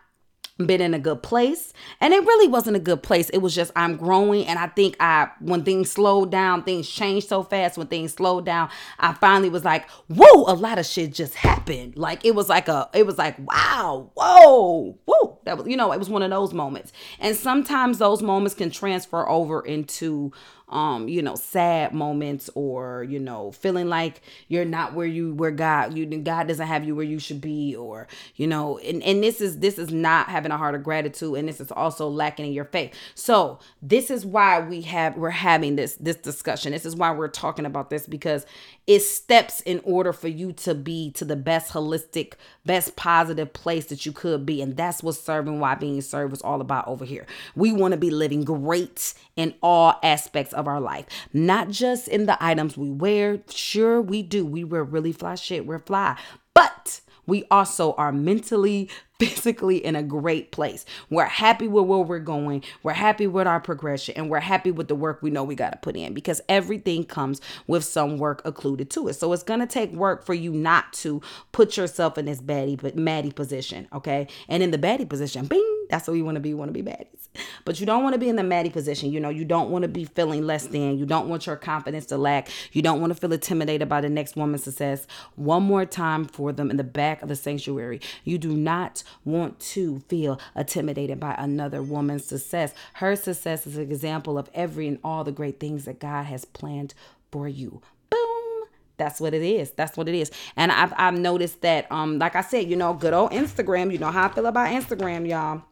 been 0.58 0.80
in 0.80 0.94
a 0.94 0.98
good 1.00 1.22
place. 1.22 1.72
And 2.00 2.14
it 2.14 2.24
really 2.24 2.46
wasn't 2.46 2.76
a 2.76 2.80
good 2.80 3.02
place. 3.02 3.28
It 3.30 3.38
was 3.38 3.54
just 3.54 3.72
i'm 3.74 3.96
growing. 3.96 4.46
And 4.46 4.58
i 4.58 4.68
think 4.68 4.96
i 5.00 5.28
when 5.40 5.64
things 5.64 5.90
slowed 5.90 6.30
down 6.30 6.62
things 6.62 6.88
changed 6.88 7.28
so 7.28 7.42
fast. 7.42 7.76
When 7.76 7.88
things 7.88 8.12
slowed 8.12 8.46
down 8.46 8.70
i 8.98 9.12
finally 9.14 9.48
was 9.48 9.64
like 9.64 9.88
whoa 10.08 10.44
a 10.46 10.54
lot 10.54 10.78
of 10.78 10.86
shit 10.86 11.12
just 11.12 11.34
happened. 11.34 11.96
Like 11.96 12.24
it 12.24 12.34
was 12.34 12.48
like 12.48 12.68
a 12.68 12.88
it 12.94 13.04
was 13.04 13.18
like 13.18 13.36
wow 13.38 14.10
whoa 14.14 14.98
whoa. 15.04 15.40
That 15.44 15.58
was 15.58 15.66
you 15.66 15.76
know 15.76 15.92
it 15.92 15.98
was 15.98 16.08
one 16.08 16.22
of 16.22 16.30
those 16.30 16.54
moments. 16.54 16.92
And 17.18 17.36
sometimes 17.36 17.98
those 17.98 18.22
moments 18.22 18.54
can 18.54 18.70
transfer 18.70 19.28
over 19.28 19.60
into 19.60 20.32
um 20.68 21.08
you 21.08 21.20
know 21.20 21.34
sad 21.34 21.92
moments 21.92 22.48
or 22.54 23.04
you 23.04 23.20
know 23.20 23.52
feeling 23.52 23.88
like 23.88 24.22
you're 24.48 24.64
not 24.64 24.94
where 24.94 25.06
you 25.06 25.34
where 25.34 25.50
god 25.50 25.96
you 25.96 26.06
god 26.06 26.48
doesn't 26.48 26.66
have 26.66 26.84
you 26.84 26.94
where 26.94 27.04
you 27.04 27.18
should 27.18 27.40
be 27.40 27.76
or 27.76 28.08
you 28.36 28.46
know 28.46 28.78
and 28.78 29.02
and 29.02 29.22
this 29.22 29.40
is 29.40 29.58
this 29.58 29.78
is 29.78 29.92
not 29.92 30.28
having 30.28 30.43
a 30.52 30.56
heart 30.56 30.74
of 30.74 30.82
gratitude 30.82 31.34
and 31.34 31.48
this 31.48 31.60
is 31.60 31.70
also 31.72 32.08
lacking 32.08 32.46
in 32.46 32.52
your 32.52 32.64
faith 32.64 32.94
so 33.14 33.58
this 33.82 34.10
is 34.10 34.24
why 34.24 34.60
we 34.60 34.80
have 34.82 35.16
we're 35.16 35.30
having 35.30 35.76
this 35.76 35.96
this 35.96 36.16
discussion 36.16 36.72
this 36.72 36.84
is 36.84 36.96
why 36.96 37.10
we're 37.10 37.28
talking 37.28 37.66
about 37.66 37.90
this 37.90 38.06
because 38.06 38.46
it 38.86 39.00
steps 39.00 39.60
in 39.62 39.80
order 39.84 40.12
for 40.12 40.28
you 40.28 40.52
to 40.52 40.74
be 40.74 41.10
to 41.12 41.24
the 41.24 41.36
best 41.36 41.72
holistic, 41.72 42.34
best 42.66 42.96
positive 42.96 43.52
place 43.52 43.86
that 43.86 44.04
you 44.04 44.12
could 44.12 44.44
be. 44.44 44.60
And 44.60 44.76
that's 44.76 45.02
what 45.02 45.14
serving 45.14 45.58
why 45.58 45.74
being 45.74 46.00
served 46.02 46.34
all 46.42 46.60
about 46.60 46.86
over 46.86 47.04
here. 47.04 47.26
We 47.54 47.72
want 47.72 47.92
to 47.92 47.98
be 47.98 48.10
living 48.10 48.44
great 48.44 49.14
in 49.36 49.54
all 49.62 49.98
aspects 50.02 50.52
of 50.52 50.66
our 50.66 50.80
life, 50.80 51.06
not 51.32 51.70
just 51.70 52.08
in 52.08 52.26
the 52.26 52.42
items 52.44 52.76
we 52.76 52.90
wear. 52.90 53.40
Sure, 53.48 54.02
we 54.02 54.22
do. 54.22 54.44
We 54.44 54.64
wear 54.64 54.84
really 54.84 55.12
fly 55.12 55.36
shit. 55.36 55.66
We're 55.66 55.78
fly. 55.78 56.18
But 56.52 57.00
we 57.26 57.44
also 57.50 57.92
are 57.94 58.12
mentally, 58.12 58.88
physically 59.18 59.76
in 59.84 59.94
a 59.94 60.02
great 60.02 60.50
place. 60.50 60.84
We're 61.08 61.24
happy 61.26 61.68
with 61.68 61.84
where 61.84 62.00
we're 62.00 62.18
going. 62.18 62.64
We're 62.82 62.92
happy 62.92 63.26
with 63.26 63.46
our 63.46 63.60
progression 63.60 64.14
and 64.16 64.28
we're 64.28 64.40
happy 64.40 64.70
with 64.70 64.88
the 64.88 64.94
work 64.94 65.22
we 65.22 65.30
know 65.30 65.44
we 65.44 65.54
got 65.54 65.70
to 65.70 65.78
put 65.78 65.96
in 65.96 66.14
because 66.14 66.40
everything 66.48 67.04
comes 67.04 67.40
with 67.66 67.84
some 67.84 68.18
work 68.18 68.42
occluded 68.44 68.90
to 68.90 69.08
it. 69.08 69.14
So 69.14 69.32
it's 69.32 69.42
going 69.42 69.60
to 69.60 69.66
take 69.66 69.92
work 69.92 70.24
for 70.24 70.34
you 70.34 70.52
not 70.52 70.92
to 70.94 71.22
put 71.52 71.76
yourself 71.76 72.18
in 72.18 72.26
this 72.26 72.40
baddie 72.40 72.80
but 72.80 72.96
maddie 72.96 73.32
position, 73.32 73.88
okay? 73.92 74.26
And 74.48 74.62
in 74.62 74.72
the 74.72 74.78
baddie 74.78 75.08
position, 75.08 75.46
bing 75.46 75.73
That's 75.90 76.06
what 76.08 76.14
we 76.14 76.22
want 76.22 76.36
to 76.36 76.40
be. 76.40 76.54
We 76.54 76.58
want 76.58 76.74
to 76.74 76.82
be 76.82 76.88
baddies. 76.88 77.28
But 77.64 77.80
you 77.80 77.86
don't 77.86 78.02
want 78.02 78.14
to 78.14 78.18
be 78.18 78.28
in 78.28 78.36
the 78.36 78.42
Maddie 78.42 78.70
position. 78.70 79.12
You 79.12 79.20
know, 79.20 79.28
you 79.28 79.44
don't 79.44 79.70
want 79.70 79.82
to 79.82 79.88
be 79.88 80.04
feeling 80.04 80.46
less 80.46 80.66
than. 80.66 80.98
You 80.98 81.06
don't 81.06 81.28
want 81.28 81.46
your 81.46 81.56
confidence 81.56 82.06
to 82.06 82.16
lack. 82.16 82.48
You 82.72 82.82
don't 82.82 83.00
want 83.00 83.12
to 83.12 83.18
feel 83.18 83.32
intimidated 83.32 83.88
by 83.88 84.00
the 84.00 84.08
next 84.08 84.36
woman's 84.36 84.64
success. 84.64 85.06
One 85.36 85.62
more 85.62 85.84
time 85.84 86.26
for 86.26 86.52
them 86.52 86.70
in 86.70 86.76
the 86.76 86.84
back 86.84 87.22
of 87.22 87.28
the 87.28 87.36
sanctuary. 87.36 88.00
You 88.24 88.38
do 88.38 88.56
not 88.56 89.02
want 89.24 89.58
to 89.60 90.00
feel 90.08 90.38
intimidated 90.54 91.18
by 91.18 91.34
another 91.38 91.82
woman's 91.82 92.24
success. 92.24 92.74
Her 92.94 93.16
success 93.16 93.66
is 93.66 93.76
an 93.76 93.82
example 93.82 94.38
of 94.38 94.50
every 94.54 94.86
and 94.88 94.98
all 95.02 95.24
the 95.24 95.32
great 95.32 95.58
things 95.58 95.84
that 95.84 95.98
God 95.98 96.24
has 96.24 96.44
planned 96.44 96.94
for 97.32 97.48
you. 97.48 97.82
Boom. 98.10 98.64
That's 98.96 99.20
what 99.20 99.34
it 99.34 99.42
is. 99.42 99.72
That's 99.72 99.96
what 99.96 100.08
it 100.08 100.14
is. 100.14 100.30
And 100.56 100.70
I've 100.70 100.92
I've 100.96 101.18
noticed 101.18 101.62
that 101.62 101.90
um 101.90 102.18
like 102.18 102.36
I 102.36 102.42
said, 102.42 102.68
you 102.68 102.76
know, 102.76 102.94
good 102.94 103.12
old 103.12 103.32
Instagram, 103.32 103.92
you 103.92 103.98
know 103.98 104.10
how 104.10 104.26
I 104.26 104.28
feel 104.28 104.46
about 104.46 104.68
Instagram, 104.68 105.28
y'all. 105.28 105.62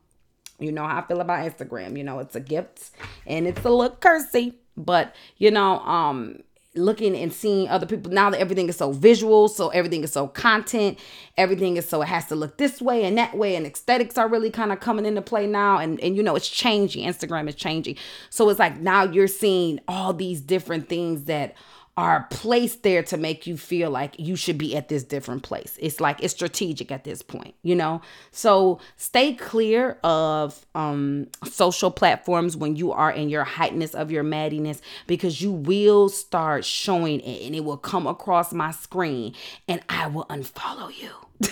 You 0.63 0.73
know 0.73 0.87
how 0.87 0.99
I 0.99 1.03
feel 1.03 1.21
about 1.21 1.45
Instagram. 1.45 1.97
You 1.97 2.05
know, 2.05 2.19
it's 2.19 2.37
a 2.37 2.41
gift 2.41 2.91
and 3.27 3.47
it's 3.47 3.65
a 3.65 3.71
little 3.71 3.97
cursy, 3.97 4.55
but 4.77 5.15
you 5.37 5.51
know, 5.51 5.81
um 5.81 6.43
looking 6.75 7.15
and 7.15 7.33
seeing 7.33 7.69
other 7.69 7.85
people 7.85 8.11
now 8.11 8.31
that 8.31 8.41
everything 8.41 8.67
is 8.67 8.77
so 8.77 8.93
visual 8.93 9.47
so 9.47 9.69
everything 9.71 10.03
is 10.03 10.11
so 10.11 10.27
content 10.27 10.99
everything 11.37 11.77
is 11.77 11.87
so 11.87 12.01
it 12.01 12.09
has 12.09 12.27
to 12.27 12.35
look 12.35 12.57
this 12.57 12.81
way 12.81 13.05
and 13.05 13.19
that 13.19 13.37
way 13.37 13.55
and 13.55 13.67
aesthetics 13.67 14.17
are 14.17 14.27
really 14.27 14.51
kind 14.51 14.73
of 14.73 14.81
coming 14.81 15.05
into 15.05 15.21
play 15.21 15.47
now 15.47 15.77
and 15.77 16.01
and 16.01 16.17
you 16.17 16.23
know 16.23 16.35
it's 16.35 16.49
changing 16.49 17.07
instagram 17.07 17.47
is 17.47 17.55
changing 17.55 17.95
so 18.31 18.49
it's 18.49 18.59
like 18.59 18.81
now 18.81 19.03
you're 19.03 19.29
seeing 19.29 19.79
all 19.87 20.15
these 20.15 20.41
different 20.41 20.89
things 20.89 21.25
that 21.25 21.55
are 21.97 22.27
placed 22.31 22.83
there 22.83 23.03
to 23.03 23.19
make 23.19 23.47
you 23.47 23.57
feel 23.57 23.91
like 23.91 24.19
you 24.19 24.35
should 24.35 24.57
be 24.57 24.75
at 24.75 24.89
this 24.89 25.05
different 25.05 25.43
place. 25.43 25.77
It's 25.79 26.01
like 26.01 26.23
it's 26.23 26.33
strategic 26.33 26.91
at 26.91 27.05
this 27.05 27.21
point, 27.21 27.55
you 27.63 27.75
know? 27.75 28.01
So 28.31 28.81
stay 28.97 29.35
clear 29.35 29.99
of 30.03 30.65
um 30.75 31.27
social 31.45 31.91
platforms 31.91 32.57
when 32.57 32.77
you 32.77 32.93
are 32.93 33.11
in 33.11 33.29
your 33.29 33.45
heightness 33.45 33.95
of 33.95 34.11
your 34.11 34.25
maddiness 34.25 34.81
because 35.07 35.43
you 35.43 35.53
will 35.53 36.09
start 36.09 36.65
showing 36.65 37.21
it 37.21 37.47
and 37.47 37.55
it 37.55 37.65
will 37.65 37.77
come 37.77 38.07
across 38.07 38.55
my 38.55 38.71
screen 38.71 39.35
and 39.69 39.83
I 39.89 40.07
will 40.07 40.27
unfollow 40.27 40.91
you. 40.99 41.11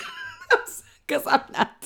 Cuz 1.07 1.27
I'm 1.27 1.43
not 1.53 1.85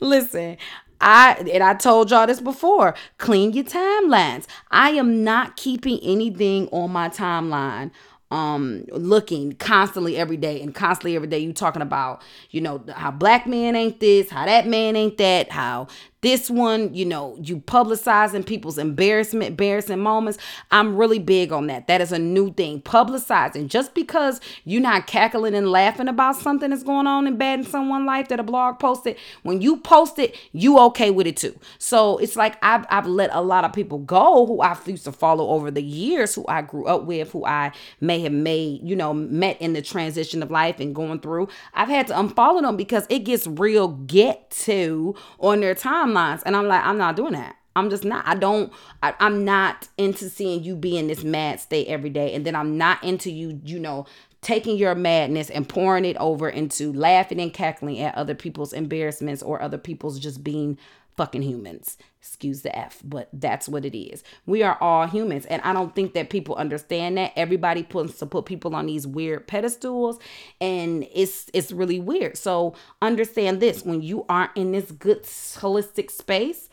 Listen, 0.00 0.56
I 1.00 1.34
and 1.52 1.62
I 1.62 1.74
told 1.74 2.10
y'all 2.10 2.26
this 2.26 2.40
before. 2.40 2.94
Clean 3.18 3.52
your 3.52 3.64
timelines. 3.64 4.46
I 4.70 4.90
am 4.90 5.24
not 5.24 5.56
keeping 5.56 5.98
anything 6.02 6.68
on 6.68 6.92
my 6.92 7.08
timeline 7.08 7.90
um 8.32 8.84
looking 8.90 9.52
constantly 9.52 10.16
every 10.16 10.36
day 10.36 10.60
and 10.60 10.74
constantly 10.74 11.14
every 11.14 11.28
day 11.28 11.38
you 11.38 11.52
talking 11.52 11.80
about 11.80 12.20
you 12.50 12.60
know 12.60 12.82
how 12.92 13.08
black 13.08 13.46
man 13.46 13.76
ain't 13.76 14.00
this 14.00 14.30
how 14.30 14.44
that 14.44 14.66
man 14.66 14.96
ain't 14.96 15.16
that 15.16 15.52
how 15.52 15.86
this 16.26 16.50
one, 16.50 16.92
you 16.92 17.04
know, 17.04 17.38
you 17.40 17.60
publicizing 17.60 18.44
people's 18.44 18.78
embarrassment, 18.78 19.50
embarrassing 19.50 20.00
moments. 20.00 20.40
I'm 20.72 20.96
really 20.96 21.20
big 21.20 21.52
on 21.52 21.68
that. 21.68 21.86
That 21.86 22.00
is 22.00 22.10
a 22.10 22.18
new 22.18 22.52
thing. 22.52 22.82
Publicizing. 22.82 23.68
Just 23.68 23.94
because 23.94 24.40
you're 24.64 24.82
not 24.82 25.06
cackling 25.06 25.54
and 25.54 25.70
laughing 25.70 26.08
about 26.08 26.34
something 26.34 26.70
that's 26.70 26.82
going 26.82 27.06
on 27.06 27.28
and 27.28 27.38
bad 27.38 27.60
in 27.60 27.64
someone's 27.64 28.08
life 28.08 28.26
that 28.26 28.40
a 28.40 28.42
blog 28.42 28.80
posted, 28.80 29.16
when 29.44 29.60
you 29.60 29.76
post 29.76 30.18
it, 30.18 30.34
you 30.50 30.80
okay 30.80 31.12
with 31.12 31.28
it 31.28 31.36
too. 31.36 31.56
So 31.78 32.18
it's 32.18 32.34
like 32.34 32.56
I've, 32.60 32.84
I've 32.90 33.06
let 33.06 33.30
a 33.32 33.40
lot 33.40 33.64
of 33.64 33.72
people 33.72 33.98
go 33.98 34.46
who 34.46 34.60
I 34.62 34.76
used 34.84 35.04
to 35.04 35.12
follow 35.12 35.50
over 35.50 35.70
the 35.70 35.82
years, 35.82 36.34
who 36.34 36.44
I 36.48 36.62
grew 36.62 36.86
up 36.86 37.04
with, 37.04 37.30
who 37.30 37.44
I 37.44 37.70
may 38.00 38.18
have 38.22 38.32
made, 38.32 38.80
you 38.82 38.96
know, 38.96 39.14
met 39.14 39.62
in 39.62 39.74
the 39.74 39.82
transition 39.82 40.42
of 40.42 40.50
life 40.50 40.80
and 40.80 40.92
going 40.92 41.20
through. 41.20 41.50
I've 41.72 41.88
had 41.88 42.08
to 42.08 42.14
unfollow 42.14 42.62
them 42.62 42.76
because 42.76 43.06
it 43.10 43.20
gets 43.20 43.46
real 43.46 43.86
get 43.86 44.50
to 44.50 45.14
on 45.38 45.60
their 45.60 45.76
timeline 45.76 46.15
And 46.44 46.56
I'm 46.56 46.66
like, 46.66 46.84
I'm 46.84 46.98
not 46.98 47.16
doing 47.16 47.32
that. 47.32 47.56
I'm 47.76 47.90
just 47.90 48.04
not. 48.04 48.26
I 48.26 48.34
don't. 48.34 48.72
I, 49.02 49.14
am 49.20 49.44
not 49.44 49.88
into 49.98 50.30
seeing 50.30 50.64
you 50.64 50.74
be 50.74 50.96
in 50.96 51.08
this 51.08 51.22
mad 51.22 51.60
state 51.60 51.88
every 51.88 52.08
day, 52.08 52.32
and 52.34 52.44
then 52.46 52.56
I'm 52.56 52.78
not 52.78 53.04
into 53.04 53.30
you. 53.30 53.60
You 53.64 53.78
know, 53.78 54.06
taking 54.40 54.78
your 54.78 54.94
madness 54.94 55.50
and 55.50 55.68
pouring 55.68 56.06
it 56.06 56.16
over 56.16 56.48
into 56.48 56.92
laughing 56.92 57.40
and 57.40 57.52
cackling 57.52 58.00
at 58.00 58.14
other 58.14 58.34
people's 58.34 58.72
embarrassments 58.72 59.42
or 59.42 59.60
other 59.60 59.76
people's 59.76 60.18
just 60.18 60.42
being 60.42 60.78
fucking 61.16 61.42
humans. 61.42 61.96
Excuse 62.20 62.62
the 62.62 62.76
F, 62.76 63.00
but 63.04 63.28
that's 63.32 63.68
what 63.68 63.84
it 63.84 63.96
is. 63.96 64.22
We 64.46 64.62
are 64.62 64.76
all 64.80 65.06
humans. 65.06 65.46
And 65.46 65.62
I 65.62 65.72
don't 65.72 65.94
think 65.94 66.14
that 66.14 66.30
people 66.30 66.54
understand 66.56 67.16
that. 67.18 67.32
Everybody 67.36 67.82
puts 67.82 68.18
to 68.18 68.26
put 68.26 68.46
people 68.46 68.74
on 68.74 68.86
these 68.86 69.06
weird 69.06 69.46
pedestals 69.46 70.18
and 70.60 71.06
it's 71.14 71.50
it's 71.54 71.72
really 71.72 72.00
weird. 72.00 72.36
So 72.36 72.74
understand 73.00 73.60
this 73.60 73.84
when 73.84 74.02
you 74.02 74.26
aren't 74.28 74.56
in 74.56 74.72
this 74.72 74.90
good 74.90 75.22
holistic 75.22 76.10
space, 76.10 76.68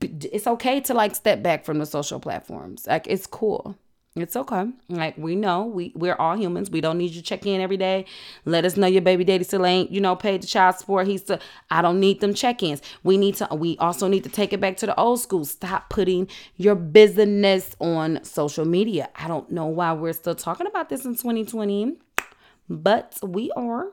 it's 0.00 0.46
okay 0.46 0.80
to 0.80 0.94
like 0.94 1.14
step 1.14 1.42
back 1.42 1.64
from 1.64 1.78
the 1.78 1.86
social 1.86 2.20
platforms. 2.20 2.86
Like 2.86 3.06
it's 3.06 3.26
cool. 3.26 3.76
It's 4.16 4.34
okay. 4.36 4.66
Like 4.88 5.16
we 5.16 5.36
know 5.36 5.64
we 5.64 5.92
we're 5.94 6.16
all 6.16 6.36
humans. 6.36 6.70
We 6.70 6.80
don't 6.80 6.98
need 6.98 7.12
you 7.12 7.20
to 7.20 7.22
check 7.22 7.46
in 7.46 7.60
every 7.60 7.76
day. 7.76 8.04
Let 8.44 8.64
us 8.64 8.76
know 8.76 8.86
your 8.86 9.02
baby 9.02 9.22
daddy 9.22 9.44
still 9.44 9.64
ain't 9.64 9.90
you 9.90 10.00
know 10.00 10.16
paid 10.16 10.42
the 10.42 10.46
child 10.46 10.76
support. 10.76 11.06
He's 11.06 11.20
still. 11.20 11.38
I 11.70 11.82
don't 11.82 12.00
need 12.00 12.20
them 12.20 12.34
check-ins. 12.34 12.82
We 13.04 13.16
need 13.16 13.36
to. 13.36 13.48
We 13.52 13.76
also 13.78 14.08
need 14.08 14.24
to 14.24 14.30
take 14.30 14.52
it 14.52 14.60
back 14.60 14.76
to 14.78 14.86
the 14.86 14.98
old 14.98 15.20
school. 15.20 15.44
Stop 15.44 15.88
putting 15.90 16.28
your 16.56 16.74
business 16.74 17.76
on 17.80 18.24
social 18.24 18.64
media. 18.64 19.08
I 19.14 19.28
don't 19.28 19.50
know 19.52 19.66
why 19.66 19.92
we're 19.92 20.12
still 20.14 20.34
talking 20.34 20.66
about 20.66 20.88
this 20.88 21.04
in 21.04 21.12
2020, 21.14 21.96
but 22.68 23.18
we 23.22 23.52
are. 23.52 23.88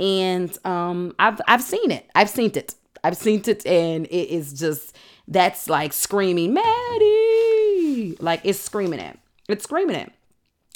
And 0.00 0.56
um, 0.66 1.14
I've 1.18 1.40
I've 1.46 1.62
seen 1.62 1.90
it. 1.90 2.08
I've 2.14 2.30
seen 2.30 2.50
it. 2.54 2.74
I've 3.04 3.16
seen 3.16 3.42
it, 3.46 3.64
and 3.66 4.06
it 4.06 4.34
is 4.34 4.58
just 4.58 4.96
that's 5.28 5.68
like 5.68 5.92
screaming 5.92 6.54
Maddie. 6.54 8.16
Like 8.18 8.40
it's 8.42 8.58
screaming 8.58 8.98
at. 9.00 9.18
It's 9.52 9.64
screaming 9.64 9.96
it. 9.96 10.12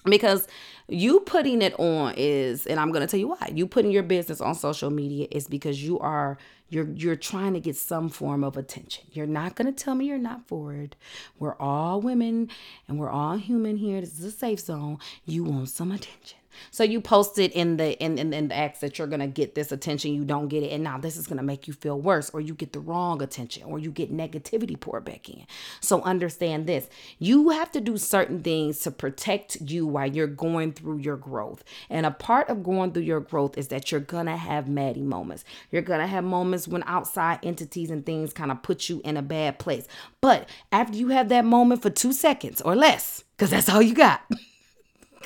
Because 0.04 0.46
you 0.88 1.20
putting 1.20 1.62
it 1.62 1.78
on 1.80 2.12
is 2.16 2.66
and 2.66 2.78
i'm 2.78 2.90
going 2.90 3.00
to 3.00 3.06
tell 3.06 3.18
you 3.18 3.28
why 3.28 3.50
you 3.54 3.66
putting 3.66 3.90
your 3.90 4.02
business 4.02 4.40
on 4.40 4.54
social 4.54 4.90
media 4.90 5.26
is 5.30 5.46
because 5.46 5.82
you 5.82 5.98
are 5.98 6.36
you're 6.68 6.90
you're 6.90 7.16
trying 7.16 7.54
to 7.54 7.60
get 7.60 7.76
some 7.76 8.08
form 8.08 8.42
of 8.42 8.56
attention. 8.56 9.04
You're 9.12 9.26
not 9.26 9.54
going 9.54 9.72
to 9.72 9.84
tell 9.84 9.94
me 9.94 10.06
you're 10.06 10.18
not 10.18 10.46
forward 10.46 10.96
we're 11.38 11.56
all 11.56 12.00
women 12.00 12.50
and 12.88 12.98
we're 12.98 13.10
all 13.10 13.36
human 13.36 13.76
here. 13.76 14.00
This 14.00 14.18
is 14.18 14.24
a 14.24 14.30
safe 14.30 14.60
zone. 14.60 14.98
You 15.24 15.44
want 15.44 15.68
some 15.68 15.90
attention 15.90 16.38
so 16.70 16.84
you 16.84 17.00
post 17.00 17.38
it 17.38 17.52
in 17.52 17.76
the 17.76 17.98
in, 18.02 18.18
in, 18.18 18.32
in 18.32 18.48
the 18.48 18.54
acts 18.54 18.80
that 18.80 18.98
you're 18.98 19.06
gonna 19.06 19.26
get 19.26 19.54
this 19.54 19.72
attention, 19.72 20.14
you 20.14 20.24
don't 20.24 20.48
get 20.48 20.62
it, 20.62 20.72
and 20.72 20.84
now 20.84 20.98
this 20.98 21.16
is 21.16 21.26
gonna 21.26 21.42
make 21.42 21.66
you 21.66 21.74
feel 21.74 22.00
worse, 22.00 22.30
or 22.30 22.40
you 22.40 22.54
get 22.54 22.72
the 22.72 22.80
wrong 22.80 23.22
attention, 23.22 23.64
or 23.64 23.78
you 23.78 23.90
get 23.90 24.12
negativity 24.12 24.78
poured 24.78 25.04
back 25.04 25.28
in. 25.28 25.46
So 25.80 26.02
understand 26.02 26.66
this. 26.66 26.88
You 27.18 27.50
have 27.50 27.70
to 27.72 27.80
do 27.80 27.96
certain 27.96 28.42
things 28.42 28.80
to 28.80 28.90
protect 28.90 29.60
you 29.60 29.86
while 29.86 30.06
you're 30.06 30.26
going 30.26 30.72
through 30.72 30.98
your 30.98 31.16
growth. 31.16 31.64
And 31.90 32.06
a 32.06 32.10
part 32.10 32.48
of 32.48 32.62
going 32.62 32.92
through 32.92 33.02
your 33.02 33.20
growth 33.20 33.58
is 33.58 33.68
that 33.68 33.90
you're 33.90 34.00
gonna 34.00 34.36
have 34.36 34.68
Maddie 34.68 35.02
moments. 35.02 35.44
You're 35.70 35.82
gonna 35.82 36.06
have 36.06 36.24
moments 36.24 36.68
when 36.68 36.82
outside 36.86 37.40
entities 37.42 37.90
and 37.90 38.04
things 38.04 38.32
kind 38.32 38.50
of 38.50 38.62
put 38.62 38.88
you 38.88 39.00
in 39.04 39.16
a 39.16 39.22
bad 39.22 39.58
place. 39.58 39.86
But 40.20 40.48
after 40.72 40.96
you 40.96 41.08
have 41.08 41.28
that 41.28 41.44
moment 41.44 41.82
for 41.82 41.90
two 41.90 42.12
seconds 42.12 42.60
or 42.60 42.74
less, 42.74 43.24
because 43.36 43.50
that's 43.50 43.68
all 43.68 43.82
you 43.82 43.94
got. 43.94 44.22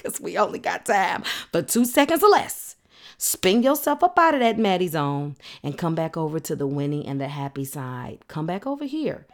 because 0.02 0.20
we 0.20 0.38
only 0.38 0.58
got 0.58 0.86
time 0.86 1.22
for 1.52 1.62
two 1.62 1.84
seconds 1.84 2.22
or 2.22 2.30
less. 2.30 2.76
Spin 3.18 3.62
yourself 3.62 4.04
up 4.04 4.18
out 4.18 4.34
of 4.34 4.40
that 4.40 4.58
Maddie 4.58 4.88
zone 4.88 5.36
and 5.62 5.76
come 5.76 5.94
back 5.94 6.16
over 6.16 6.38
to 6.38 6.54
the 6.54 6.66
winning 6.66 7.04
and 7.06 7.20
the 7.20 7.28
happy 7.28 7.64
side. 7.64 8.20
Come 8.28 8.46
back 8.46 8.66
over 8.66 8.84
here. 8.84 9.26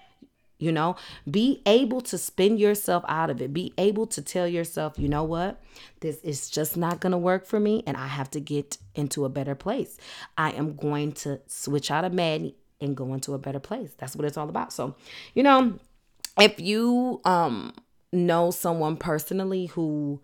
You 0.59 0.72
know, 0.72 0.96
be 1.31 1.61
able 1.66 2.00
to 2.03 2.16
spin 2.16 2.57
yourself 2.57 3.05
out 3.09 3.29
of 3.29 3.42
it. 3.42 3.53
Be 3.53 3.74
able 3.77 4.07
to 4.07 4.22
tell 4.22 4.48
yourself, 4.48 4.98
you 4.98 5.09
know 5.09 5.24
what? 5.24 5.61
This 6.00 6.16
is 6.22 6.48
just 6.48 6.77
not 6.77 7.00
going 7.00 7.11
to 7.11 7.18
work 7.18 7.44
for 7.44 7.61
me 7.61 7.83
and 7.87 7.96
I 7.96 8.07
have 8.07 8.31
to 8.31 8.40
get 8.40 8.79
into 8.94 9.27
a 9.27 9.29
better 9.29 9.55
place. 9.55 9.98
I 10.38 10.53
am 10.53 10.77
going 10.77 11.12
to 11.12 11.40
switch 11.46 11.90
out 11.90 12.05
of 12.05 12.14
Maddie 12.14 12.57
and 12.81 12.96
go 12.96 13.12
into 13.12 13.35
a 13.35 13.38
better 13.38 13.61
place. 13.61 13.92
That's 13.98 14.16
what 14.16 14.24
it's 14.24 14.38
all 14.38 14.48
about. 14.48 14.72
So, 14.72 14.94
you 15.35 15.42
know, 15.42 15.79
if 16.38 16.59
you 16.59 17.20
um 17.24 17.74
know 18.12 18.50
someone 18.50 18.96
personally 18.96 19.66
who 19.66 20.20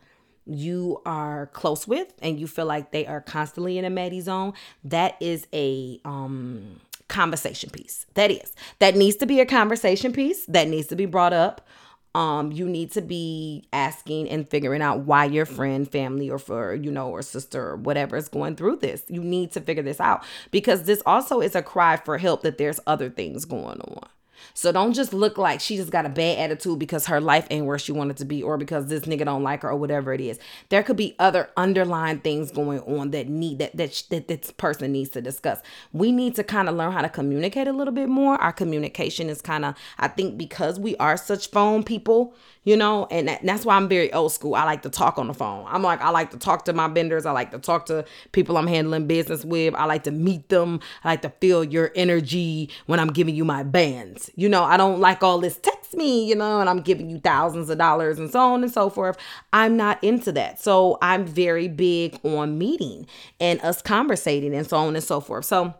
you 0.47 1.01
are 1.07 1.47
close 1.49 1.87
with 1.87 2.13
and 2.23 2.41
you 2.41 2.47
feel 2.47 2.67
like 2.67 2.91
they 2.91 3.07
are 3.07 3.21
constantly 3.21 3.79
in 3.79 3.85
a 3.85 3.91
Maddie 3.91 4.21
zone, 4.21 4.53
that 4.85 5.17
is 5.21 5.47
a 5.53 6.01
um 6.05 6.81
conversation 7.09 7.69
piece. 7.71 8.07
That 8.15 8.31
is. 8.31 8.55
That 8.79 8.97
needs 8.97 9.17
to 9.17 9.27
be 9.27 9.41
a 9.41 9.47
conversation 9.47 10.13
piece 10.13 10.47
that 10.47 10.69
needs 10.69 10.87
to 10.89 10.97
be 10.97 11.07
brought 11.07 11.33
up. 11.35 11.67
Um, 12.15 12.51
you 12.51 12.69
need 12.69 12.91
to 12.93 13.03
be 13.03 13.69
asking 13.73 14.29
and 14.31 14.49
figuring 14.49 14.83
out 14.83 15.01
why 15.01 15.27
your 15.27 15.47
friend, 15.47 15.89
family, 15.89 16.29
or 16.29 16.39
for 16.39 16.75
you 16.75 16.91
know, 16.91 17.09
or 17.09 17.23
sister 17.23 17.69
or 17.69 17.77
whatever 17.77 18.17
is 18.17 18.29
going 18.29 18.57
through 18.57 18.77
this. 18.77 19.05
You 19.09 19.23
need 19.23 19.53
to 19.53 19.61
figure 19.61 19.83
this 19.83 20.01
out 20.01 20.25
because 20.51 20.85
this 20.85 21.03
also 21.07 21.41
is 21.41 21.55
a 21.55 21.63
cry 21.63 21.97
for 21.97 22.19
help 22.19 22.43
that 22.43 22.59
there's 22.59 22.81
other 22.87 23.11
things 23.11 23.45
going 23.45 23.81
on. 23.81 24.09
So 24.55 24.73
don't 24.73 24.93
just 24.93 25.13
look 25.13 25.39
like 25.39 25.61
she 25.61 25.77
just 25.77 25.91
got 25.91 26.07
a 26.07 26.09
bad 26.09 26.39
attitude 26.39 26.79
because 26.79 27.07
her 27.07 27.21
life 27.21 27.47
ain't 27.51 27.67
where 27.67 27.79
she 27.79 27.93
wanted 27.93 28.17
to 28.19 28.25
be 28.25 28.43
or 28.43 28.57
because 28.57 28.87
this 28.87 29.03
nigga 29.03 29.25
don't 29.25 29.43
like 29.43 29.63
her 29.63 29.71
or 29.71 29.77
whatever 29.77 30.13
it 30.13 30.21
is. 30.21 30.39
There 30.69 30.83
could 30.83 30.97
be 30.97 31.15
other 31.19 31.51
underlying 31.57 32.21
things 32.21 32.51
going 32.51 32.81
on 32.81 33.11
that 33.11 33.29
need 33.29 33.59
that 33.59 33.77
that, 33.77 34.03
that 34.11 34.29
this 34.29 34.51
person 34.53 34.93
needs 34.93 35.11
to 35.11 35.21
discuss. 35.21 35.61
We 35.93 36.13
need 36.13 36.35
to 36.37 36.45
kind 36.45 36.69
of 36.69 36.75
learn 36.77 36.93
how 36.93 37.03
to 37.03 37.09
communicate 37.09 37.69
a 37.69 37.73
little 37.73 37.95
bit 37.95 38.09
more. 38.09 38.37
Our 38.37 38.53
communication 38.53 39.29
is 39.29 39.41
kind 39.41 39.65
of 39.65 39.75
I 39.99 40.09
think 40.09 40.39
because 40.39 40.79
we 40.79 40.97
are 40.97 41.17
such 41.17 41.51
phone 41.51 41.83
people, 41.83 42.35
you 42.65 42.77
know, 42.77 43.07
and 43.11 43.29
that, 43.29 43.43
that's 43.43 43.65
why 43.65 43.77
I'm 43.77 43.89
very 43.89 44.13
old 44.13 44.33
school. 44.33 44.55
I 44.55 44.65
like 44.65 44.83
to 44.83 44.91
talk 44.91 45.19
on 45.19 45.29
the 45.29 45.35
phone. 45.35 45.67
I'm 45.69 45.83
like 45.83 46.01
I 46.01 46.11
like 46.11 46.31
to 46.31 46.39
talk 46.39 46.65
to 46.67 46.73
my 46.73 46.89
vendors. 46.89 47.27
I 47.27 47.33
like 47.33 47.51
to 47.53 47.59
talk 47.59 47.87
to 47.87 48.05
people 48.33 48.57
I'm 48.57 48.67
handling 48.67 49.07
business 49.07 49.45
with. 49.45 49.75
I 49.75 49.85
like 49.85 50.05
to 50.05 50.11
meet 50.11 50.49
them. 50.49 50.81
I 51.05 51.11
like 51.11 51.23
to 51.23 51.31
feel 51.41 51.65
your 51.65 51.91
energy 51.95 52.71
when 52.87 53.01
I'm 53.01 53.13
giving 53.13 53.35
you 53.35 53.45
my 53.45 53.63
bands. 53.63 54.30
You 54.37 54.49
know, 54.49 54.65
I 54.65 54.77
don't 54.77 55.01
like 55.01 55.23
all 55.23 55.39
this 55.39 55.57
text 55.57 55.95
me, 55.95 56.25
you 56.29 56.35
know, 56.35 56.61
and 56.61 56.69
I'm 56.69 56.81
giving 56.81 57.11
you 57.11 57.19
thousands 57.19 57.71
of 57.71 57.79
dollars 57.79 58.19
and 58.19 58.31
so 58.31 58.41
on 58.41 58.63
and 58.63 58.73
so 58.73 58.91
forth. 58.91 59.17
I'm 59.53 59.77
not 59.77 60.03
into 60.03 60.33
that. 60.33 60.61
So 60.61 60.99
I'm 61.03 61.27
very 61.27 61.69
big 61.69 62.19
on 62.25 62.59
meeting 62.59 63.07
and 63.41 63.61
us 63.61 63.83
conversating 63.83 64.55
and 64.55 64.67
so 64.67 64.77
on 64.77 64.95
and 64.95 65.05
so 65.05 65.21
forth. 65.21 65.45
So, 65.45 65.75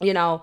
you 0.00 0.14
know, 0.14 0.42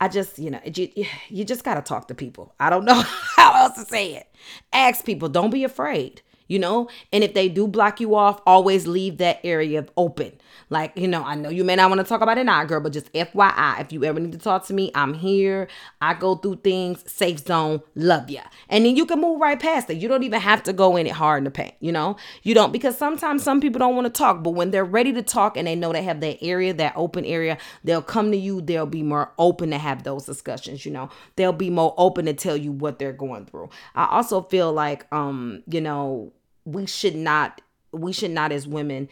I 0.00 0.08
just, 0.08 0.38
you 0.38 0.50
know, 0.50 0.60
you, 0.64 0.88
you 1.28 1.44
just 1.44 1.64
got 1.64 1.74
to 1.74 1.82
talk 1.82 2.08
to 2.08 2.14
people. 2.14 2.54
I 2.60 2.70
don't 2.70 2.84
know 2.86 3.02
how 3.36 3.54
else 3.64 3.76
to 3.76 3.84
say 3.84 4.14
it. 4.14 4.26
Ask 4.72 5.04
people, 5.04 5.28
don't 5.28 5.50
be 5.50 5.64
afraid 5.64 6.22
you 6.50 6.58
know? 6.58 6.88
And 7.12 7.22
if 7.22 7.32
they 7.32 7.48
do 7.48 7.68
block 7.68 8.00
you 8.00 8.16
off, 8.16 8.40
always 8.44 8.86
leave 8.86 9.18
that 9.18 9.38
area 9.44 9.86
open. 9.96 10.32
Like, 10.68 10.96
you 10.96 11.06
know, 11.06 11.22
I 11.24 11.36
know 11.36 11.48
you 11.48 11.62
may 11.62 11.76
not 11.76 11.88
want 11.90 12.00
to 12.00 12.04
talk 12.04 12.20
about 12.20 12.38
it 12.38 12.44
now, 12.44 12.64
girl, 12.64 12.80
but 12.80 12.92
just 12.92 13.12
FYI, 13.12 13.80
if 13.80 13.92
you 13.92 14.04
ever 14.04 14.18
need 14.18 14.32
to 14.32 14.38
talk 14.38 14.66
to 14.66 14.74
me, 14.74 14.90
I'm 14.94 15.14
here. 15.14 15.68
I 16.00 16.14
go 16.14 16.34
through 16.34 16.56
things, 16.56 17.08
safe 17.10 17.38
zone, 17.38 17.82
love 17.94 18.28
ya. 18.28 18.42
And 18.68 18.84
then 18.84 18.96
you 18.96 19.06
can 19.06 19.20
move 19.20 19.40
right 19.40 19.58
past 19.58 19.90
it. 19.90 19.98
You 19.98 20.08
don't 20.08 20.24
even 20.24 20.40
have 20.40 20.64
to 20.64 20.72
go 20.72 20.96
in 20.96 21.06
it 21.06 21.12
hard 21.12 21.38
in 21.38 21.44
the 21.44 21.50
paint, 21.52 21.74
you 21.78 21.92
know? 21.92 22.16
You 22.42 22.54
don't, 22.54 22.72
because 22.72 22.98
sometimes 22.98 23.44
some 23.44 23.60
people 23.60 23.78
don't 23.78 23.94
want 23.94 24.06
to 24.06 24.12
talk, 24.12 24.42
but 24.42 24.50
when 24.50 24.72
they're 24.72 24.84
ready 24.84 25.12
to 25.12 25.22
talk 25.22 25.56
and 25.56 25.68
they 25.68 25.76
know 25.76 25.92
they 25.92 26.02
have 26.02 26.20
that 26.20 26.42
area, 26.42 26.74
that 26.74 26.94
open 26.96 27.24
area, 27.24 27.58
they'll 27.84 28.02
come 28.02 28.32
to 28.32 28.36
you. 28.36 28.60
They'll 28.60 28.86
be 28.86 29.04
more 29.04 29.32
open 29.38 29.70
to 29.70 29.78
have 29.78 30.02
those 30.02 30.26
discussions, 30.26 30.84
you 30.84 30.90
know? 30.90 31.10
They'll 31.36 31.52
be 31.52 31.70
more 31.70 31.94
open 31.96 32.26
to 32.26 32.34
tell 32.34 32.56
you 32.56 32.72
what 32.72 32.98
they're 32.98 33.12
going 33.12 33.46
through. 33.46 33.70
I 33.94 34.06
also 34.06 34.42
feel 34.42 34.72
like, 34.72 35.06
um, 35.12 35.62
you 35.68 35.80
know, 35.80 36.32
we 36.64 36.86
should 36.86 37.16
not 37.16 37.60
we 37.92 38.12
should 38.12 38.30
not 38.30 38.52
as 38.52 38.68
women 38.68 39.08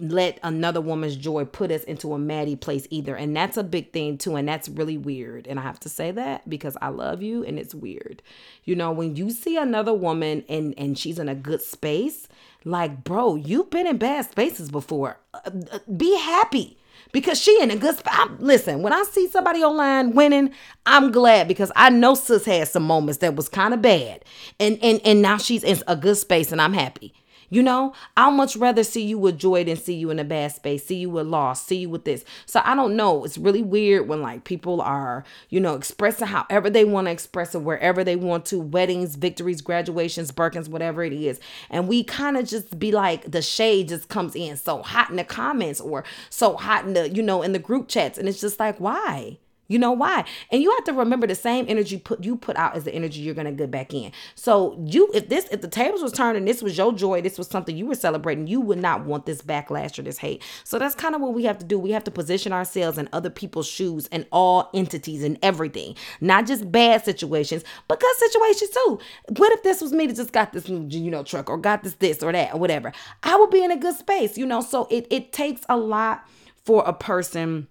let 0.00 0.38
another 0.44 0.80
woman's 0.80 1.16
joy 1.16 1.44
put 1.44 1.72
us 1.72 1.82
into 1.84 2.14
a 2.14 2.18
maddie 2.18 2.54
place 2.54 2.86
either. 2.90 3.16
And 3.16 3.34
that's 3.34 3.56
a 3.56 3.64
big 3.64 3.92
thing 3.92 4.16
too 4.16 4.36
and 4.36 4.48
that's 4.48 4.68
really 4.68 4.96
weird. 4.96 5.46
And 5.46 5.58
i 5.58 5.62
have 5.62 5.80
to 5.80 5.88
say 5.88 6.10
that 6.12 6.48
because 6.48 6.76
i 6.80 6.88
love 6.88 7.22
you 7.22 7.44
and 7.44 7.58
it's 7.58 7.74
weird. 7.74 8.22
You 8.64 8.76
know 8.76 8.92
when 8.92 9.16
you 9.16 9.30
see 9.30 9.56
another 9.56 9.94
woman 9.94 10.44
and 10.48 10.74
and 10.78 10.98
she's 10.98 11.18
in 11.18 11.28
a 11.28 11.34
good 11.34 11.62
space 11.62 12.28
like 12.64 13.04
bro 13.04 13.36
you've 13.36 13.70
been 13.70 13.86
in 13.86 13.98
bad 13.98 14.26
spaces 14.30 14.70
before. 14.70 15.18
Uh, 15.34 15.50
uh, 15.72 15.78
be 15.96 16.16
happy 16.18 16.78
because 17.12 17.40
she 17.40 17.60
in 17.62 17.70
a 17.70 17.76
good 17.76 17.96
spot. 17.96 18.40
Listen, 18.40 18.82
when 18.82 18.92
I 18.92 19.02
see 19.10 19.28
somebody 19.28 19.62
online 19.62 20.12
winning, 20.14 20.50
I'm 20.86 21.10
glad 21.10 21.48
because 21.48 21.72
I 21.76 21.90
know 21.90 22.14
sis 22.14 22.44
had 22.44 22.68
some 22.68 22.84
moments 22.84 23.18
that 23.18 23.36
was 23.36 23.48
kind 23.48 23.74
of 23.74 23.82
bad, 23.82 24.24
and 24.60 24.78
and 24.82 25.00
and 25.04 25.22
now 25.22 25.38
she's 25.38 25.64
in 25.64 25.82
a 25.86 25.96
good 25.96 26.16
space, 26.16 26.52
and 26.52 26.60
I'm 26.60 26.74
happy. 26.74 27.12
You 27.50 27.62
know, 27.62 27.94
I'll 28.16 28.30
much 28.30 28.56
rather 28.56 28.84
see 28.84 29.04
you 29.04 29.18
with 29.18 29.38
joy 29.38 29.64
than 29.64 29.76
see 29.76 29.94
you 29.94 30.10
in 30.10 30.18
a 30.18 30.24
bad 30.24 30.52
space, 30.52 30.84
see 30.84 30.96
you 30.96 31.10
with 31.10 31.26
loss, 31.26 31.64
see 31.64 31.76
you 31.76 31.88
with 31.88 32.04
this. 32.04 32.24
So 32.44 32.60
I 32.62 32.74
don't 32.74 32.94
know. 32.94 33.24
It's 33.24 33.38
really 33.38 33.62
weird 33.62 34.06
when 34.06 34.20
like 34.20 34.44
people 34.44 34.82
are, 34.82 35.24
you 35.48 35.58
know, 35.58 35.74
expressing 35.74 36.26
however 36.26 36.68
they 36.68 36.84
want 36.84 37.06
to 37.06 37.10
express 37.10 37.54
it, 37.54 37.62
wherever 37.62 38.04
they 38.04 38.16
want 38.16 38.44
to, 38.46 38.60
weddings, 38.60 39.16
victories, 39.16 39.62
graduations, 39.62 40.30
Birkins, 40.30 40.68
whatever 40.68 41.02
it 41.02 41.12
is. 41.14 41.40
And 41.70 41.88
we 41.88 42.04
kind 42.04 42.36
of 42.36 42.46
just 42.46 42.78
be 42.78 42.92
like, 42.92 43.30
the 43.30 43.40
shade 43.40 43.88
just 43.88 44.08
comes 44.08 44.34
in 44.36 44.56
so 44.58 44.82
hot 44.82 45.08
in 45.08 45.16
the 45.16 45.24
comments 45.24 45.80
or 45.80 46.04
so 46.28 46.56
hot 46.56 46.84
in 46.84 46.92
the, 46.92 47.08
you 47.08 47.22
know, 47.22 47.40
in 47.40 47.52
the 47.52 47.58
group 47.58 47.88
chats. 47.88 48.18
And 48.18 48.28
it's 48.28 48.40
just 48.42 48.60
like, 48.60 48.78
why? 48.78 49.38
You 49.68 49.78
know 49.78 49.92
why? 49.92 50.24
And 50.50 50.62
you 50.62 50.70
have 50.70 50.84
to 50.84 50.94
remember 50.94 51.26
the 51.26 51.34
same 51.34 51.66
energy 51.68 51.98
put 51.98 52.24
you 52.24 52.36
put 52.36 52.56
out 52.56 52.76
is 52.76 52.84
the 52.84 52.94
energy 52.94 53.20
you're 53.20 53.34
gonna 53.34 53.52
get 53.52 53.70
back 53.70 53.92
in. 53.92 54.12
So 54.34 54.82
you 54.82 55.10
if 55.12 55.28
this 55.28 55.46
if 55.52 55.60
the 55.60 55.68
tables 55.68 56.02
was 56.02 56.12
turned 56.12 56.38
and 56.38 56.48
this 56.48 56.62
was 56.62 56.76
your 56.76 56.92
joy, 56.92 57.20
this 57.20 57.36
was 57.36 57.48
something 57.48 57.76
you 57.76 57.86
were 57.86 57.94
celebrating, 57.94 58.46
you 58.46 58.62
would 58.62 58.78
not 58.78 59.04
want 59.04 59.26
this 59.26 59.42
backlash 59.42 59.98
or 59.98 60.02
this 60.02 60.16
hate. 60.16 60.42
So 60.64 60.78
that's 60.78 60.94
kind 60.94 61.14
of 61.14 61.20
what 61.20 61.34
we 61.34 61.44
have 61.44 61.58
to 61.58 61.66
do. 61.66 61.78
We 61.78 61.90
have 61.90 62.04
to 62.04 62.10
position 62.10 62.50
ourselves 62.50 62.96
in 62.96 63.10
other 63.12 63.28
people's 63.28 63.66
shoes 63.66 64.08
and 64.10 64.26
all 64.32 64.70
entities 64.72 65.22
and 65.22 65.38
everything. 65.42 65.96
Not 66.22 66.46
just 66.46 66.72
bad 66.72 67.04
situations, 67.04 67.62
but 67.88 68.00
good 68.00 68.16
situations 68.16 68.70
too. 68.70 68.98
What 69.36 69.52
if 69.52 69.62
this 69.62 69.82
was 69.82 69.92
me 69.92 70.06
that 70.06 70.16
just 70.16 70.32
got 70.32 70.54
this 70.54 70.66
you 70.68 71.10
know 71.10 71.22
truck 71.22 71.50
or 71.50 71.58
got 71.58 71.84
this 71.84 71.94
this 71.96 72.22
or 72.22 72.32
that 72.32 72.54
or 72.54 72.58
whatever? 72.58 72.90
I 73.22 73.36
would 73.36 73.50
be 73.50 73.62
in 73.62 73.70
a 73.70 73.76
good 73.76 73.96
space, 73.96 74.38
you 74.38 74.46
know. 74.46 74.62
So 74.62 74.88
it 74.90 75.06
it 75.10 75.32
takes 75.32 75.60
a 75.68 75.76
lot 75.76 76.26
for 76.64 76.82
a 76.86 76.94
person 76.94 77.68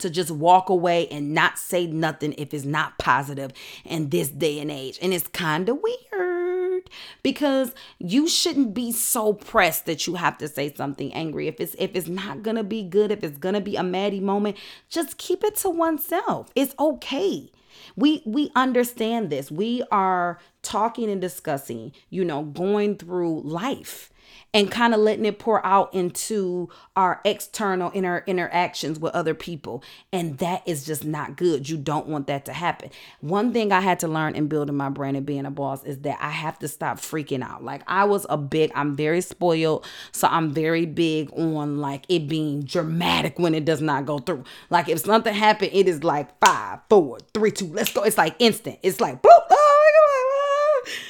to 0.00 0.10
just 0.10 0.30
walk 0.30 0.68
away 0.68 1.08
and 1.08 1.34
not 1.34 1.58
say 1.58 1.86
nothing 1.86 2.34
if 2.38 2.52
it's 2.54 2.64
not 2.64 2.98
positive 2.98 3.52
in 3.84 4.10
this 4.10 4.28
day 4.28 4.58
and 4.58 4.70
age. 4.70 4.98
And 5.00 5.12
it's 5.12 5.28
kind 5.28 5.68
of 5.68 5.78
weird 5.82 6.90
because 7.22 7.74
you 7.98 8.28
shouldn't 8.28 8.74
be 8.74 8.92
so 8.92 9.32
pressed 9.32 9.86
that 9.86 10.06
you 10.06 10.14
have 10.14 10.38
to 10.38 10.48
say 10.48 10.72
something 10.72 11.12
angry. 11.12 11.48
If 11.48 11.60
it's 11.60 11.74
if 11.78 11.94
it's 11.94 12.08
not 12.08 12.42
going 12.42 12.56
to 12.56 12.64
be 12.64 12.82
good, 12.82 13.10
if 13.10 13.24
it's 13.24 13.38
going 13.38 13.54
to 13.54 13.60
be 13.60 13.76
a 13.76 13.82
Maddie 13.82 14.20
moment, 14.20 14.56
just 14.88 15.18
keep 15.18 15.44
it 15.44 15.56
to 15.56 15.70
oneself. 15.70 16.50
It's 16.54 16.74
okay. 16.78 17.50
We 17.96 18.22
we 18.24 18.50
understand 18.54 19.30
this. 19.30 19.50
We 19.50 19.82
are 19.90 20.38
talking 20.62 21.10
and 21.10 21.20
discussing, 21.20 21.92
you 22.10 22.24
know, 22.24 22.42
going 22.42 22.96
through 22.96 23.40
life 23.42 24.10
and 24.54 24.70
kind 24.70 24.94
of 24.94 25.00
letting 25.00 25.26
it 25.26 25.38
pour 25.40 25.64
out 25.66 25.92
into 25.92 26.68
our 26.96 27.20
external 27.24 27.90
inner 27.92 28.22
interactions 28.26 29.00
with 29.00 29.12
other 29.14 29.34
people. 29.34 29.82
And 30.12 30.38
that 30.38 30.62
is 30.64 30.86
just 30.86 31.04
not 31.04 31.36
good. 31.36 31.68
You 31.68 31.76
don't 31.76 32.06
want 32.06 32.28
that 32.28 32.44
to 32.46 32.52
happen. 32.52 32.90
One 33.20 33.52
thing 33.52 33.72
I 33.72 33.80
had 33.80 33.98
to 34.00 34.08
learn 34.08 34.36
in 34.36 34.46
building 34.46 34.76
my 34.76 34.88
brand 34.88 35.16
and 35.16 35.26
being 35.26 35.44
a 35.44 35.50
boss 35.50 35.82
is 35.84 35.98
that 36.02 36.18
I 36.20 36.30
have 36.30 36.58
to 36.60 36.68
stop 36.68 36.98
freaking 36.98 37.42
out. 37.42 37.64
Like 37.64 37.82
I 37.88 38.04
was 38.04 38.26
a 38.30 38.38
big, 38.38 38.70
I'm 38.76 38.94
very 38.94 39.20
spoiled. 39.20 39.84
So 40.12 40.28
I'm 40.28 40.52
very 40.52 40.86
big 40.86 41.32
on 41.32 41.78
like 41.78 42.04
it 42.08 42.28
being 42.28 42.62
dramatic 42.62 43.38
when 43.38 43.54
it 43.54 43.64
does 43.64 43.82
not 43.82 44.06
go 44.06 44.20
through. 44.20 44.44
Like 44.70 44.88
if 44.88 45.00
something 45.00 45.34
happened, 45.34 45.72
it 45.74 45.88
is 45.88 46.04
like 46.04 46.28
five, 46.38 46.78
four, 46.88 47.18
three, 47.34 47.50
two, 47.50 47.66
let's 47.66 47.92
go. 47.92 48.04
It's 48.04 48.16
like 48.16 48.36
instant. 48.38 48.78
It's 48.82 49.00
like 49.00 49.20
boop. 49.20 49.48
God. 49.50 49.63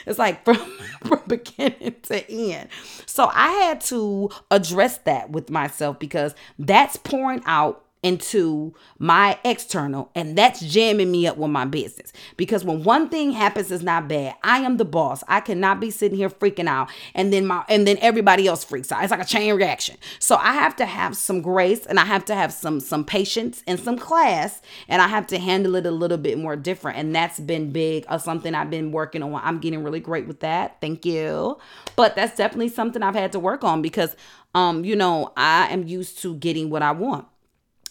It's 0.06 0.18
like 0.18 0.44
from, 0.44 0.56
from 1.06 1.20
beginning 1.26 1.96
to 2.02 2.30
end. 2.30 2.68
So 3.06 3.30
I 3.32 3.50
had 3.52 3.80
to 3.82 4.30
address 4.50 4.98
that 4.98 5.30
with 5.30 5.50
myself 5.50 5.98
because 5.98 6.34
that's 6.58 6.96
pouring 6.96 7.42
out 7.46 7.83
into 8.04 8.74
my 8.98 9.38
external 9.44 10.10
and 10.14 10.36
that's 10.36 10.60
jamming 10.60 11.10
me 11.10 11.26
up 11.26 11.38
with 11.38 11.50
my 11.50 11.64
business. 11.64 12.12
Because 12.36 12.62
when 12.62 12.84
one 12.84 13.08
thing 13.08 13.32
happens 13.32 13.70
is 13.70 13.82
not 13.82 14.08
bad. 14.08 14.34
I 14.44 14.58
am 14.58 14.76
the 14.76 14.84
boss. 14.84 15.24
I 15.26 15.40
cannot 15.40 15.80
be 15.80 15.90
sitting 15.90 16.18
here 16.18 16.28
freaking 16.28 16.68
out 16.68 16.90
and 17.14 17.32
then 17.32 17.46
my 17.46 17.64
and 17.68 17.86
then 17.86 17.96
everybody 18.02 18.46
else 18.46 18.62
freaks 18.62 18.92
out. 18.92 19.02
It's 19.02 19.10
like 19.10 19.22
a 19.22 19.24
chain 19.24 19.54
reaction. 19.54 19.96
So 20.18 20.36
i 20.36 20.52
have 20.52 20.76
to 20.76 20.86
have 20.86 21.16
some 21.16 21.40
grace 21.40 21.86
and 21.86 21.98
i 21.98 22.04
have 22.04 22.26
to 22.26 22.34
have 22.34 22.52
some 22.52 22.78
some 22.78 23.04
patience 23.04 23.64
and 23.66 23.80
some 23.80 23.96
class 23.96 24.60
and 24.86 25.00
i 25.00 25.08
have 25.08 25.26
to 25.28 25.38
handle 25.38 25.74
it 25.74 25.86
a 25.86 25.90
little 25.90 26.18
bit 26.18 26.38
more 26.38 26.56
different. 26.56 26.98
And 26.98 27.14
that's 27.14 27.40
been 27.40 27.72
big 27.72 28.04
or 28.10 28.18
something 28.18 28.54
i've 28.54 28.70
been 28.70 28.92
working 28.92 29.22
on. 29.22 29.34
I'm 29.42 29.60
getting 29.60 29.82
really 29.82 30.00
great 30.00 30.28
with 30.28 30.40
that. 30.40 30.78
Thank 30.82 31.06
you. 31.06 31.56
But 31.96 32.16
that's 32.16 32.36
definitely 32.36 32.68
something 32.68 33.02
i've 33.02 33.14
had 33.14 33.32
to 33.32 33.40
work 33.40 33.64
on 33.64 33.80
because 33.80 34.14
um 34.54 34.84
you 34.84 34.94
know 34.94 35.32
i 35.36 35.68
am 35.68 35.86
used 35.86 36.20
to 36.20 36.34
getting 36.36 36.68
what 36.68 36.82
i 36.82 36.92
want 36.92 37.26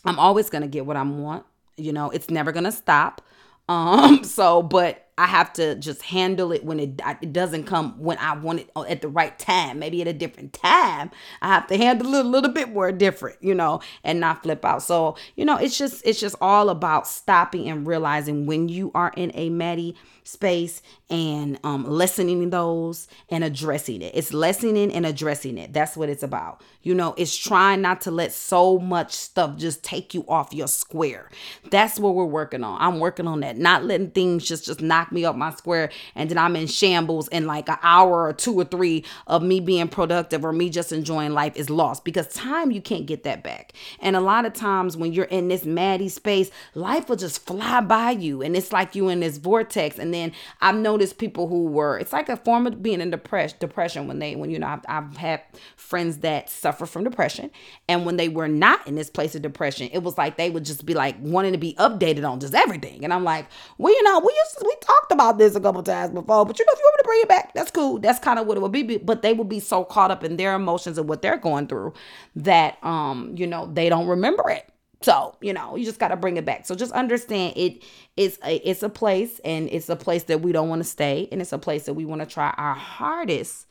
I'm 0.05 0.19
always 0.19 0.49
going 0.49 0.61
to 0.61 0.67
get 0.67 0.85
what 0.85 0.97
I 0.97 1.03
want. 1.03 1.45
You 1.77 1.93
know, 1.93 2.09
it's 2.09 2.29
never 2.29 2.51
going 2.51 2.65
to 2.65 2.71
stop. 2.71 3.21
Um 3.69 4.23
so 4.23 4.61
but 4.61 5.02
I 5.17 5.27
have 5.27 5.53
to 5.53 5.75
just 5.75 6.01
handle 6.01 6.51
it 6.51 6.63
when 6.65 6.79
it 6.79 7.01
it 7.21 7.33
doesn't 7.33 7.65
come 7.65 7.93
when 7.99 8.17
I 8.17 8.35
want 8.35 8.61
it 8.61 8.69
at 8.75 9.01
the 9.01 9.07
right 9.07 9.37
time. 9.37 9.79
Maybe 9.79 10.01
at 10.01 10.07
a 10.07 10.13
different 10.13 10.53
time, 10.53 11.11
I 11.41 11.47
have 11.49 11.67
to 11.67 11.77
handle 11.77 12.13
it 12.15 12.25
a 12.25 12.27
little 12.27 12.51
bit 12.51 12.69
more 12.69 12.91
different, 12.91 13.37
you 13.41 13.53
know, 13.53 13.81
and 14.03 14.19
not 14.19 14.43
flip 14.43 14.65
out. 14.65 14.81
So 14.81 15.15
you 15.35 15.45
know, 15.45 15.57
it's 15.57 15.77
just 15.77 16.01
it's 16.05 16.19
just 16.19 16.35
all 16.41 16.69
about 16.69 17.07
stopping 17.07 17.69
and 17.69 17.85
realizing 17.85 18.45
when 18.45 18.69
you 18.69 18.91
are 18.95 19.11
in 19.15 19.31
a 19.35 19.49
Maddie 19.49 19.95
space 20.25 20.81
and 21.09 21.59
um 21.63 21.83
lessening 21.85 22.49
those 22.49 23.07
and 23.29 23.43
addressing 23.43 24.01
it. 24.01 24.13
It's 24.15 24.33
lessening 24.33 24.91
and 24.91 25.05
addressing 25.05 25.57
it. 25.57 25.73
That's 25.73 25.95
what 25.95 26.09
it's 26.09 26.23
about. 26.23 26.61
You 26.81 26.95
know, 26.95 27.13
it's 27.17 27.35
trying 27.35 27.81
not 27.81 28.01
to 28.01 28.11
let 28.11 28.31
so 28.31 28.79
much 28.79 29.13
stuff 29.13 29.57
just 29.57 29.83
take 29.83 30.13
you 30.13 30.25
off 30.27 30.53
your 30.53 30.67
square. 30.67 31.29
That's 31.69 31.99
what 31.99 32.15
we're 32.15 32.25
working 32.25 32.63
on. 32.63 32.81
I'm 32.81 32.99
working 32.99 33.27
on 33.27 33.41
that. 33.41 33.57
Not 33.57 33.83
letting 33.83 34.11
things 34.11 34.47
just 34.47 34.65
just 34.65 34.81
knock 34.81 35.02
knock 35.03 35.11
me 35.11 35.25
up 35.25 35.35
my 35.35 35.51
square 35.53 35.89
and 36.15 36.29
then 36.29 36.37
I'm 36.37 36.55
in 36.55 36.67
shambles 36.67 37.27
and 37.29 37.45
like 37.45 37.67
an 37.69 37.77
hour 37.83 38.23
or 38.27 38.33
two 38.33 38.57
or 38.57 38.63
three 38.63 39.03
of 39.27 39.43
me 39.43 39.59
being 39.59 39.87
productive 39.87 40.45
or 40.45 40.53
me 40.53 40.69
just 40.69 40.91
enjoying 40.91 41.33
life 41.33 41.55
is 41.55 41.69
lost 41.69 42.05
because 42.05 42.27
time 42.27 42.71
you 42.71 42.81
can't 42.81 43.05
get 43.05 43.23
that 43.23 43.43
back. 43.43 43.73
And 43.99 44.15
a 44.15 44.21
lot 44.21 44.45
of 44.45 44.53
times 44.53 44.95
when 44.95 45.13
you're 45.13 45.25
in 45.25 45.47
this 45.49 45.65
maddie 45.65 46.09
space, 46.09 46.51
life 46.73 47.09
will 47.09 47.15
just 47.15 47.45
fly 47.45 47.81
by 47.81 48.11
you 48.11 48.41
and 48.41 48.55
it's 48.55 48.71
like 48.71 48.95
you 48.95 49.09
in 49.09 49.19
this 49.19 49.37
vortex. 49.37 49.99
And 49.99 50.13
then 50.13 50.31
I've 50.61 50.75
noticed 50.75 51.17
people 51.17 51.47
who 51.47 51.65
were 51.65 51.99
it's 51.99 52.13
like 52.13 52.29
a 52.29 52.37
form 52.37 52.67
of 52.67 52.81
being 52.81 53.01
in 53.01 53.11
depression 53.11 53.57
depression 53.59 54.07
when 54.07 54.19
they 54.19 54.35
when 54.35 54.49
you 54.49 54.59
know 54.59 54.67
I've, 54.67 54.85
I've 54.87 55.17
had 55.17 55.41
friends 55.75 56.19
that 56.19 56.49
suffer 56.49 56.85
from 56.85 57.03
depression 57.03 57.51
and 57.89 58.05
when 58.05 58.17
they 58.17 58.29
were 58.29 58.47
not 58.47 58.87
in 58.87 58.95
this 58.95 59.09
place 59.09 59.35
of 59.35 59.41
depression, 59.41 59.89
it 59.91 59.99
was 59.99 60.17
like 60.17 60.37
they 60.37 60.49
would 60.49 60.65
just 60.65 60.85
be 60.85 60.93
like 60.93 61.15
wanting 61.19 61.51
to 61.51 61.57
be 61.57 61.73
updated 61.75 62.29
on 62.29 62.39
just 62.39 62.53
everything. 62.53 63.03
And 63.03 63.13
I'm 63.13 63.23
like, 63.23 63.47
well, 63.77 63.93
you 63.93 64.03
know, 64.03 64.19
we 64.19 64.33
used 64.33 64.57
to, 64.59 64.65
we 64.65 64.75
talked 64.93 65.11
about 65.11 65.37
this 65.37 65.55
a 65.55 65.59
couple 65.59 65.83
times 65.83 66.11
before, 66.11 66.45
but 66.45 66.57
you 66.59 66.65
know, 66.65 66.71
if 66.73 66.79
you 66.79 66.85
want 66.85 66.95
me 66.97 67.01
to 67.01 67.07
bring 67.07 67.21
it 67.21 67.29
back, 67.29 67.53
that's 67.53 67.71
cool. 67.71 67.99
That's 67.99 68.19
kind 68.19 68.39
of 68.39 68.47
what 68.47 68.57
it 68.57 68.61
would 68.61 68.71
be. 68.71 68.97
But 68.97 69.21
they 69.21 69.33
would 69.33 69.49
be 69.49 69.59
so 69.59 69.83
caught 69.83 70.11
up 70.11 70.23
in 70.23 70.37
their 70.37 70.55
emotions 70.55 70.97
and 70.97 71.07
what 71.07 71.21
they're 71.21 71.37
going 71.37 71.67
through 71.67 71.93
that 72.35 72.83
um, 72.83 73.33
you 73.37 73.47
know, 73.47 73.69
they 73.71 73.89
don't 73.89 74.07
remember 74.07 74.49
it. 74.49 74.69
So, 75.01 75.35
you 75.41 75.51
know, 75.51 75.75
you 75.75 75.83
just 75.83 75.99
got 75.99 76.09
to 76.09 76.15
bring 76.15 76.37
it 76.37 76.45
back. 76.45 76.65
So 76.65 76.75
just 76.75 76.93
understand 76.93 77.53
it 77.57 77.83
it's 78.15 78.37
a, 78.43 78.55
it's 78.67 78.83
a 78.83 78.89
place 78.89 79.39
and 79.43 79.67
it's 79.69 79.89
a 79.89 79.97
place 79.97 80.23
that 80.23 80.41
we 80.41 80.53
don't 80.53 80.69
want 80.69 80.79
to 80.79 80.87
stay 80.87 81.27
and 81.31 81.41
it's 81.41 81.51
a 81.51 81.57
place 81.57 81.83
that 81.85 81.93
we 81.93 82.05
want 82.05 82.21
to 82.21 82.27
try 82.27 82.53
our 82.57 82.75
hardest 82.75 83.67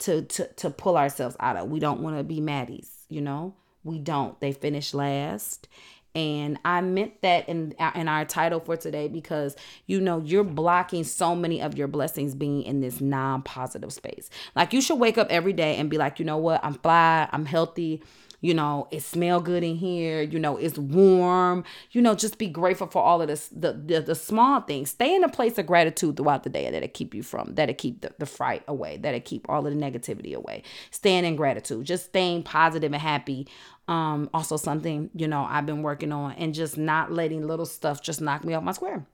to 0.00 0.22
to 0.22 0.46
to 0.54 0.70
pull 0.70 0.98
ourselves 0.98 1.36
out 1.40 1.56
of. 1.56 1.70
We 1.70 1.80
don't 1.80 2.00
want 2.00 2.18
to 2.18 2.24
be 2.24 2.40
maddies, 2.40 2.88
you 3.08 3.22
know? 3.22 3.54
We 3.84 4.00
don't. 4.00 4.38
They 4.40 4.52
finished 4.52 4.94
last 4.94 5.68
and 6.16 6.58
I 6.64 6.80
meant 6.80 7.20
that 7.20 7.46
in 7.46 7.74
in 7.94 8.08
our 8.08 8.24
title 8.24 8.58
for 8.58 8.76
today 8.76 9.06
because 9.06 9.54
you 9.86 10.00
know 10.00 10.22
you're 10.24 10.44
blocking 10.44 11.04
so 11.04 11.36
many 11.36 11.60
of 11.60 11.76
your 11.76 11.88
blessings 11.88 12.34
being 12.34 12.62
in 12.62 12.80
this 12.80 13.02
non-positive 13.02 13.92
space. 13.92 14.30
Like 14.56 14.72
you 14.72 14.80
should 14.80 14.98
wake 14.98 15.18
up 15.18 15.28
every 15.28 15.52
day 15.52 15.76
and 15.76 15.90
be 15.90 15.98
like, 15.98 16.18
you 16.18 16.24
know 16.24 16.38
what, 16.38 16.64
I'm 16.64 16.74
fly, 16.74 17.28
I'm 17.30 17.44
healthy, 17.44 18.02
you 18.40 18.54
know 18.54 18.88
it 18.90 19.02
smell 19.02 19.40
good 19.40 19.62
in 19.62 19.76
here. 19.76 20.22
You 20.22 20.38
know 20.38 20.56
it's 20.56 20.78
warm. 20.78 21.64
You 21.90 22.00
know 22.00 22.14
just 22.14 22.38
be 22.38 22.48
grateful 22.48 22.86
for 22.86 23.02
all 23.02 23.20
of 23.20 23.28
this 23.28 23.48
the 23.48 23.72
the, 23.72 24.00
the 24.00 24.14
small 24.14 24.62
things. 24.62 24.90
Stay 24.90 25.14
in 25.14 25.22
a 25.22 25.28
place 25.28 25.58
of 25.58 25.66
gratitude 25.66 26.16
throughout 26.16 26.44
the 26.44 26.50
day 26.50 26.70
that'll 26.70 26.88
keep 26.88 27.14
you 27.14 27.22
from 27.22 27.54
that'll 27.54 27.74
keep 27.74 28.00
the, 28.00 28.12
the 28.18 28.26
fright 28.26 28.62
away 28.68 28.96
that'll 28.96 29.20
keep 29.20 29.48
all 29.50 29.66
of 29.66 29.74
the 29.74 29.78
negativity 29.78 30.34
away. 30.34 30.62
Staying 30.90 31.24
in 31.24 31.36
gratitude 31.36 31.84
just 31.84 32.06
staying 32.06 32.42
positive 32.42 32.92
and 32.92 33.02
happy 33.02 33.46
um 33.88 34.28
also 34.34 34.56
something 34.56 35.10
you 35.14 35.28
know 35.28 35.46
i've 35.48 35.66
been 35.66 35.82
working 35.82 36.12
on 36.12 36.32
and 36.32 36.54
just 36.54 36.76
not 36.76 37.12
letting 37.12 37.46
little 37.46 37.66
stuff 37.66 38.02
just 38.02 38.20
knock 38.20 38.44
me 38.44 38.54
off 38.54 38.62
my 38.62 38.72
square 38.72 39.06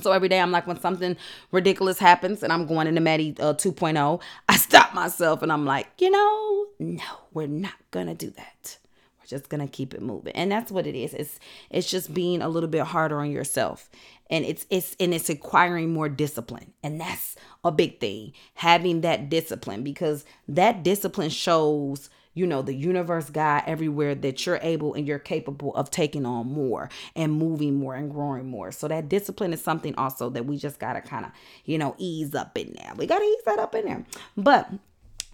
so 0.00 0.12
every 0.12 0.28
day 0.28 0.40
I'm 0.40 0.50
like, 0.50 0.66
when 0.66 0.80
something 0.80 1.16
ridiculous 1.50 1.98
happens 1.98 2.42
and 2.42 2.52
I'm 2.52 2.66
going 2.66 2.86
into 2.86 3.00
Maddie 3.00 3.34
uh, 3.38 3.54
2.0, 3.54 4.22
I 4.48 4.56
stop 4.56 4.94
myself 4.94 5.42
and 5.42 5.52
I'm 5.52 5.64
like, 5.64 5.88
you 5.98 6.10
know, 6.10 6.66
no, 6.78 7.02
we're 7.32 7.46
not 7.46 7.74
gonna 7.90 8.14
do 8.14 8.30
that. 8.30 8.78
We're 9.18 9.26
just 9.26 9.48
gonna 9.48 9.68
keep 9.68 9.94
it 9.94 10.02
moving, 10.02 10.34
and 10.34 10.50
that's 10.50 10.72
what 10.72 10.86
it 10.86 10.96
is. 10.96 11.14
It's 11.14 11.38
it's 11.70 11.90
just 11.90 12.12
being 12.12 12.42
a 12.42 12.48
little 12.48 12.68
bit 12.68 12.82
harder 12.84 13.20
on 13.20 13.30
yourself, 13.30 13.88
and 14.30 14.44
it's 14.44 14.66
it's 14.70 14.96
and 14.98 15.14
it's 15.14 15.28
acquiring 15.28 15.92
more 15.92 16.08
discipline, 16.08 16.72
and 16.82 17.00
that's 17.00 17.36
a 17.62 17.70
big 17.70 18.00
thing. 18.00 18.32
Having 18.54 19.02
that 19.02 19.28
discipline 19.28 19.84
because 19.84 20.24
that 20.48 20.82
discipline 20.82 21.30
shows 21.30 22.10
you 22.34 22.46
know, 22.46 22.62
the 22.62 22.74
universe, 22.74 23.30
God, 23.30 23.64
everywhere 23.66 24.14
that 24.14 24.46
you're 24.46 24.58
able 24.62 24.94
and 24.94 25.06
you're 25.06 25.18
capable 25.18 25.74
of 25.74 25.90
taking 25.90 26.24
on 26.24 26.46
more 26.46 26.88
and 27.14 27.32
moving 27.32 27.74
more 27.74 27.94
and 27.94 28.10
growing 28.10 28.46
more. 28.46 28.72
So 28.72 28.88
that 28.88 29.08
discipline 29.08 29.52
is 29.52 29.62
something 29.62 29.94
also 29.96 30.30
that 30.30 30.46
we 30.46 30.56
just 30.56 30.78
got 30.78 30.94
to 30.94 31.00
kind 31.00 31.26
of, 31.26 31.32
you 31.64 31.78
know, 31.78 31.94
ease 31.98 32.34
up 32.34 32.56
in 32.56 32.74
there. 32.74 32.92
We 32.96 33.06
got 33.06 33.18
to 33.18 33.24
ease 33.24 33.42
that 33.46 33.58
up 33.58 33.74
in 33.74 33.84
there. 33.84 34.04
But 34.36 34.70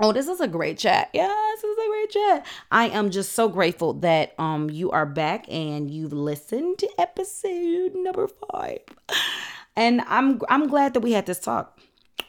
Oh, 0.01 0.13
this 0.13 0.29
is 0.29 0.41
a 0.41 0.47
great 0.47 0.79
chat. 0.79 1.11
Yeah, 1.13 1.27
this 1.27 1.65
is 1.65 1.77
a 1.77 1.89
great 1.89 2.11
chat. 2.11 2.47
I 2.71 2.89
am 2.91 3.11
just 3.11 3.33
so 3.33 3.49
grateful 3.49 3.95
that 3.95 4.33
um 4.39 4.71
you 4.71 4.93
are 4.93 5.07
back 5.07 5.45
and 5.49 5.91
you've 5.91 6.13
listened 6.13 6.79
to 6.79 6.89
episode 6.99 7.95
number 7.95 8.29
five. 8.29 8.79
And 9.75 10.01
I'm 10.09 10.41
I'm 10.49 10.69
glad 10.69 10.95
that 10.95 11.01
we 11.01 11.13
had 11.13 11.27
this 11.27 11.41
talk. 11.41 11.81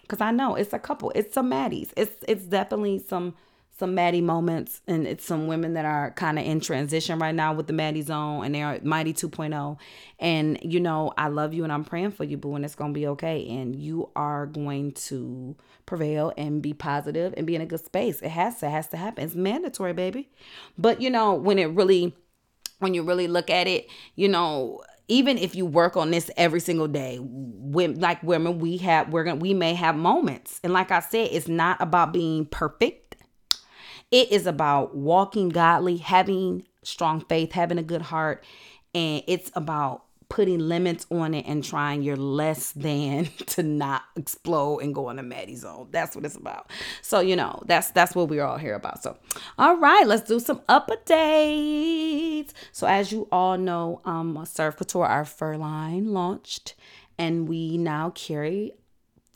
Cause 0.08 0.22
I 0.22 0.32
know 0.32 0.56
it's 0.56 0.74
a 0.74 0.80
couple. 0.80 1.12
It's 1.14 1.34
some 1.34 1.52
Maddies. 1.52 1.92
It's 1.96 2.16
it's 2.28 2.46
definitely 2.46 3.00
some 3.00 3.36
some 3.80 3.96
Maddie 3.96 4.22
moments, 4.22 4.82
and 4.88 5.08
it's 5.08 5.26
some 5.26 5.48
women 5.48 5.74
that 5.74 5.86
are 5.86 6.12
kind 6.12 6.38
of 6.38 6.46
in 6.46 6.60
transition 6.60 7.18
right 7.18 7.34
now 7.34 7.54
with 7.54 7.68
the 7.68 7.74
Maddie 7.74 8.02
Zone, 8.02 8.46
and 8.46 8.54
they're 8.54 8.80
Mighty 8.84 9.14
2.0. 9.14 9.78
And 10.20 10.60
you 10.62 10.80
know, 10.80 11.14
I 11.18 11.30
love 11.30 11.54
you, 11.54 11.64
and 11.64 11.72
I'm 11.72 11.86
praying 11.86 12.12
for 12.12 12.26
you, 12.26 12.38
boo, 12.38 12.56
and 12.56 12.66
it's 12.66 12.76
gonna 12.76 12.94
be 12.94 13.08
okay. 13.08 13.48
And 13.48 13.76
you 13.76 14.10
are 14.16 14.46
going 14.46 14.92
to 14.94 15.56
prevail 15.86 16.34
and 16.38 16.62
be 16.62 16.74
positive 16.74 17.34
and 17.38 17.48
be 17.48 17.56
in 17.56 17.62
a 17.62 17.66
good 17.66 17.84
space. 17.84 18.22
It 18.22 18.30
has 18.30 18.60
to, 18.60 18.70
has 18.70 18.88
to 18.90 18.98
happen. 18.98 19.24
It's 19.24 19.36
mandatory, 19.36 19.94
baby. 19.94 20.30
But 20.78 21.02
you 21.02 21.10
know, 21.10 21.34
when 21.34 21.58
it 21.58 21.68
really, 21.68 22.16
when 22.80 22.94
you 22.94 23.04
really 23.04 23.28
look 23.28 23.50
at 23.50 23.68
it, 23.68 23.88
you 24.16 24.28
know, 24.28 24.82
even 25.10 25.38
if 25.40 25.56
you 25.56 25.66
work 25.66 25.98
on 25.98 26.12
this 26.12 26.30
every 26.38 26.60
single 26.60 26.88
day 26.88 27.18
when 27.20 28.00
like 28.00 28.22
women 28.24 28.60
we 28.60 28.78
have 28.78 29.10
we're 29.10 29.24
gonna 29.24 29.40
we 29.40 29.54
may 29.54 29.74
have 29.74 29.96
moments 29.96 30.60
and 30.64 30.72
like 30.72 30.92
i 30.92 31.00
said 31.00 31.28
it's 31.32 31.48
not 31.48 31.82
about 31.82 32.14
being 32.14 32.46
perfect 32.46 33.09
it 34.12 34.32
is 34.32 34.46
about 34.46 34.96
walking 34.96 35.50
godly, 35.50 35.98
having 35.98 36.64
strong 36.84 37.22
faith, 37.22 37.52
having 37.52 37.78
a 37.78 37.84
good 37.84 38.02
heart, 38.02 38.44
and 38.94 39.24
it's 39.28 39.52
about 39.54 40.04
putting 40.30 40.60
limits 40.60 41.08
on 41.10 41.34
it 41.34 41.44
and 41.48 41.64
trying 41.64 42.04
your 42.04 42.16
less 42.16 42.72
than 42.74 43.26
to 43.48 43.64
not 43.64 44.04
explode 44.16 44.80
and 44.80 44.94
go 44.94 45.08
on 45.08 45.18
a 45.18 45.24
Maddie 45.24 45.56
zone. 45.56 45.88
That's 45.92 46.16
what 46.16 46.24
it's 46.24 46.36
about. 46.36 46.70
So, 47.02 47.20
you 47.20 47.36
know, 47.36 47.62
that's 47.66 47.92
that's 47.92 48.16
what 48.16 48.30
we're 48.30 48.44
all 48.44 48.58
here 48.58 48.76
about. 48.76 49.02
So, 49.04 49.18
all 49.58 49.78
right, 49.78 50.06
let's 50.06 50.28
do 50.28 50.40
some 50.40 50.60
updates. 50.70 52.52
So, 52.72 52.88
as 52.88 53.12
you 53.12 53.28
all 53.32 53.58
know, 53.58 54.02
um 54.06 54.46
Serv 54.46 54.78
Couture, 54.78 55.06
our 55.06 55.26
fur 55.26 55.58
line 55.58 56.14
launched, 56.14 56.76
and 57.18 57.50
we 57.50 57.78
now 57.78 58.12
carry 58.12 58.74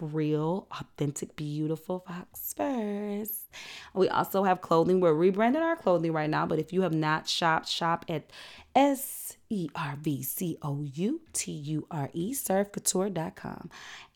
real, 0.03 0.67
authentic, 0.71 1.35
beautiful 1.35 2.03
fox 2.07 2.53
furs. 2.53 3.45
We 3.93 4.09
also 4.09 4.43
have 4.43 4.61
clothing. 4.61 4.99
We're 4.99 5.13
rebranding 5.13 5.61
our 5.61 5.75
clothing 5.75 6.13
right 6.13 6.29
now, 6.29 6.45
but 6.45 6.59
if 6.59 6.73
you 6.73 6.81
have 6.81 6.93
not 6.93 7.27
shopped, 7.27 7.67
shop 7.67 8.05
at 8.09 8.29
S 8.75 9.37
E 9.49 9.69
R 9.75 9.95
V 10.01 10.23
C 10.23 10.57
O 10.61 10.83
U 10.83 11.21
T 11.33 11.51
U 11.51 11.87
R 11.91 12.09
E, 12.13 12.33
servcouture.com. 12.33 13.69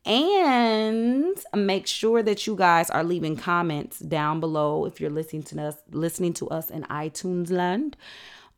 And 0.05 1.37
make 1.53 1.85
sure 1.85 2.23
that 2.23 2.47
you 2.47 2.55
guys 2.55 2.89
are 2.89 3.03
leaving 3.03 3.35
comments 3.35 3.99
down 3.99 4.39
below 4.39 4.85
if 4.85 5.01
you're 5.01 5.09
listening 5.09 5.43
to 5.43 5.61
us 5.61 5.75
listening 5.91 6.33
to 6.33 6.47
us 6.49 6.69
in 6.69 6.83
iTunes 6.83 7.51
land. 7.51 7.97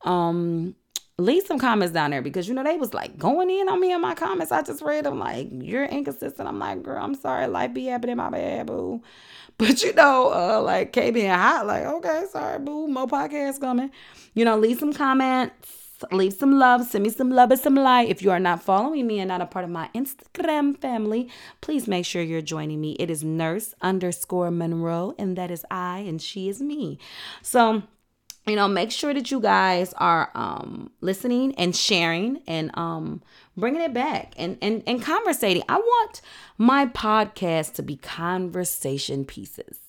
Um 0.03 0.75
leave 1.19 1.45
some 1.45 1.59
comments 1.59 1.93
down 1.93 2.11
there 2.11 2.21
because 2.21 2.47
you 2.47 2.53
know 2.53 2.63
they 2.63 2.77
was 2.77 2.93
like 2.93 3.17
going 3.17 3.49
in 3.49 3.69
on 3.69 3.79
me 3.79 3.91
in 3.91 4.01
my 4.01 4.15
comments. 4.15 4.51
I 4.51 4.61
just 4.61 4.81
read 4.81 5.05
them 5.05 5.19
like 5.19 5.49
you're 5.51 5.85
inconsistent. 5.85 6.47
I'm 6.47 6.59
like, 6.59 6.81
girl, 6.81 7.03
I'm 7.03 7.15
sorry, 7.15 7.47
life 7.47 7.73
be 7.73 7.85
happening, 7.85 8.17
my 8.17 8.29
bad, 8.29 8.67
boo. 8.67 9.01
But 9.57 9.83
you 9.83 9.93
know, 9.93 10.31
uh, 10.31 10.61
like 10.61 10.93
K 10.93 11.11
being 11.11 11.29
hot, 11.29 11.67
like 11.67 11.83
okay, 11.83 12.23
sorry, 12.31 12.59
boo, 12.59 12.87
more 12.87 13.07
podcast 13.07 13.59
coming. 13.59 13.91
You 14.33 14.45
know, 14.45 14.57
leave 14.57 14.79
some 14.79 14.93
comments. 14.93 15.75
Leave 16.13 16.31
some 16.31 16.57
love, 16.57 16.85
send 16.85 17.03
me 17.03 17.09
some 17.09 17.29
love 17.29 17.51
and 17.51 17.59
some 17.59 17.75
light. 17.75 18.07
If 18.07 18.21
you 18.21 18.31
are 18.31 18.39
not 18.39 18.63
following 18.63 19.05
me 19.05 19.19
and 19.19 19.27
not 19.27 19.41
a 19.41 19.45
part 19.45 19.65
of 19.65 19.71
my 19.71 19.89
Instagram 19.93 20.77
family, 20.79 21.27
please 21.59 21.89
make 21.89 22.05
sure 22.05 22.21
you're 22.21 22.41
joining 22.41 22.79
me. 22.79 22.93
It 22.93 23.09
is 23.09 23.21
nurse 23.21 23.75
underscore 23.81 24.49
Monroe, 24.49 25.13
and 25.19 25.37
that 25.37 25.51
is 25.51 25.65
I, 25.69 25.99
and 25.99 26.21
she 26.21 26.47
is 26.47 26.61
me. 26.61 26.99
So 27.41 27.83
you 28.49 28.55
know 28.55 28.67
make 28.67 28.91
sure 28.91 29.13
that 29.13 29.31
you 29.31 29.39
guys 29.39 29.93
are 29.97 30.31
um 30.35 30.91
listening 31.01 31.55
and 31.55 31.75
sharing 31.75 32.41
and 32.47 32.71
um 32.77 33.21
bringing 33.55 33.81
it 33.81 33.93
back 33.93 34.33
and 34.37 34.57
and 34.61 34.83
and 34.87 35.01
conversating. 35.01 35.63
I 35.69 35.77
want 35.77 36.21
my 36.57 36.85
podcast 36.87 37.73
to 37.75 37.83
be 37.83 37.97
conversation 37.97 39.25
pieces 39.25 39.79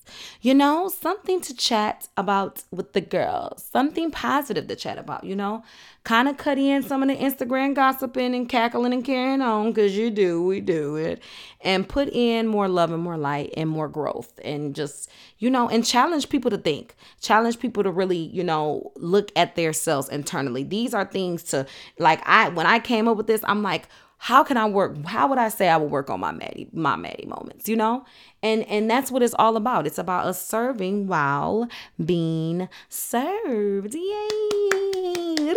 you 0.40 0.54
know, 0.54 0.88
something 0.88 1.40
to 1.42 1.54
chat 1.54 2.08
about 2.16 2.62
with 2.70 2.92
the 2.92 3.00
girls, 3.00 3.64
something 3.70 4.10
positive 4.10 4.66
to 4.68 4.76
chat 4.76 4.98
about, 4.98 5.24
you 5.24 5.36
know, 5.36 5.62
kind 6.04 6.28
of 6.28 6.36
cut 6.36 6.58
in 6.58 6.82
some 6.82 7.02
of 7.02 7.08
the 7.08 7.16
Instagram 7.16 7.74
gossiping 7.74 8.34
and 8.34 8.48
cackling 8.48 8.92
and 8.92 9.04
carrying 9.04 9.42
on 9.42 9.68
because 9.70 9.96
you 9.96 10.10
do, 10.10 10.42
we 10.42 10.60
do 10.60 10.96
it, 10.96 11.22
and 11.60 11.88
put 11.88 12.08
in 12.08 12.46
more 12.46 12.68
love 12.68 12.90
and 12.90 13.02
more 13.02 13.18
light 13.18 13.52
and 13.56 13.68
more 13.68 13.88
growth 13.88 14.38
and 14.42 14.74
just, 14.74 15.10
you 15.38 15.50
know, 15.50 15.68
and 15.68 15.84
challenge 15.84 16.28
people 16.28 16.50
to 16.50 16.58
think, 16.58 16.94
challenge 17.20 17.58
people 17.58 17.82
to 17.82 17.90
really, 17.90 18.16
you 18.16 18.42
know, 18.42 18.92
look 18.96 19.30
at 19.36 19.56
their 19.56 19.72
selves 19.72 20.08
internally. 20.08 20.62
These 20.62 20.94
are 20.94 21.04
things 21.04 21.42
to, 21.44 21.66
like, 21.98 22.20
I, 22.26 22.48
when 22.48 22.66
I 22.66 22.78
came 22.78 23.08
up 23.08 23.16
with 23.16 23.26
this, 23.26 23.42
I'm 23.44 23.62
like, 23.62 23.88
how 24.22 24.44
can 24.44 24.58
I 24.58 24.68
work? 24.68 25.02
How 25.06 25.26
would 25.28 25.38
I 25.38 25.48
say 25.48 25.70
I 25.70 25.78
would 25.78 25.90
work 25.90 26.10
on 26.10 26.20
my 26.20 26.30
Maddie, 26.30 26.68
my 26.74 26.94
Maddie 26.94 27.24
moments, 27.24 27.70
you 27.70 27.74
know? 27.74 28.04
And 28.42 28.64
and 28.68 28.88
that's 28.90 29.10
what 29.10 29.22
it's 29.22 29.34
all 29.38 29.56
about. 29.56 29.86
It's 29.86 29.96
about 29.96 30.26
us 30.26 30.46
serving 30.46 31.06
while 31.06 31.68
being 32.04 32.68
served. 32.90 33.94
Yay! 33.94 35.54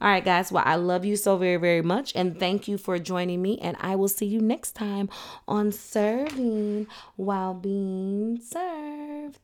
All 0.00 0.10
right, 0.10 0.24
guys. 0.24 0.50
Well, 0.50 0.64
I 0.66 0.74
love 0.74 1.04
you 1.04 1.14
so 1.14 1.36
very, 1.36 1.56
very 1.56 1.82
much. 1.82 2.12
And 2.16 2.38
thank 2.38 2.66
you 2.66 2.76
for 2.76 2.98
joining 2.98 3.40
me. 3.40 3.58
And 3.58 3.76
I 3.80 3.94
will 3.94 4.08
see 4.08 4.26
you 4.26 4.40
next 4.40 4.72
time 4.72 5.08
on 5.46 5.70
Serving 5.70 6.88
While 7.16 7.54
Being 7.54 8.40
Served. 8.40 9.38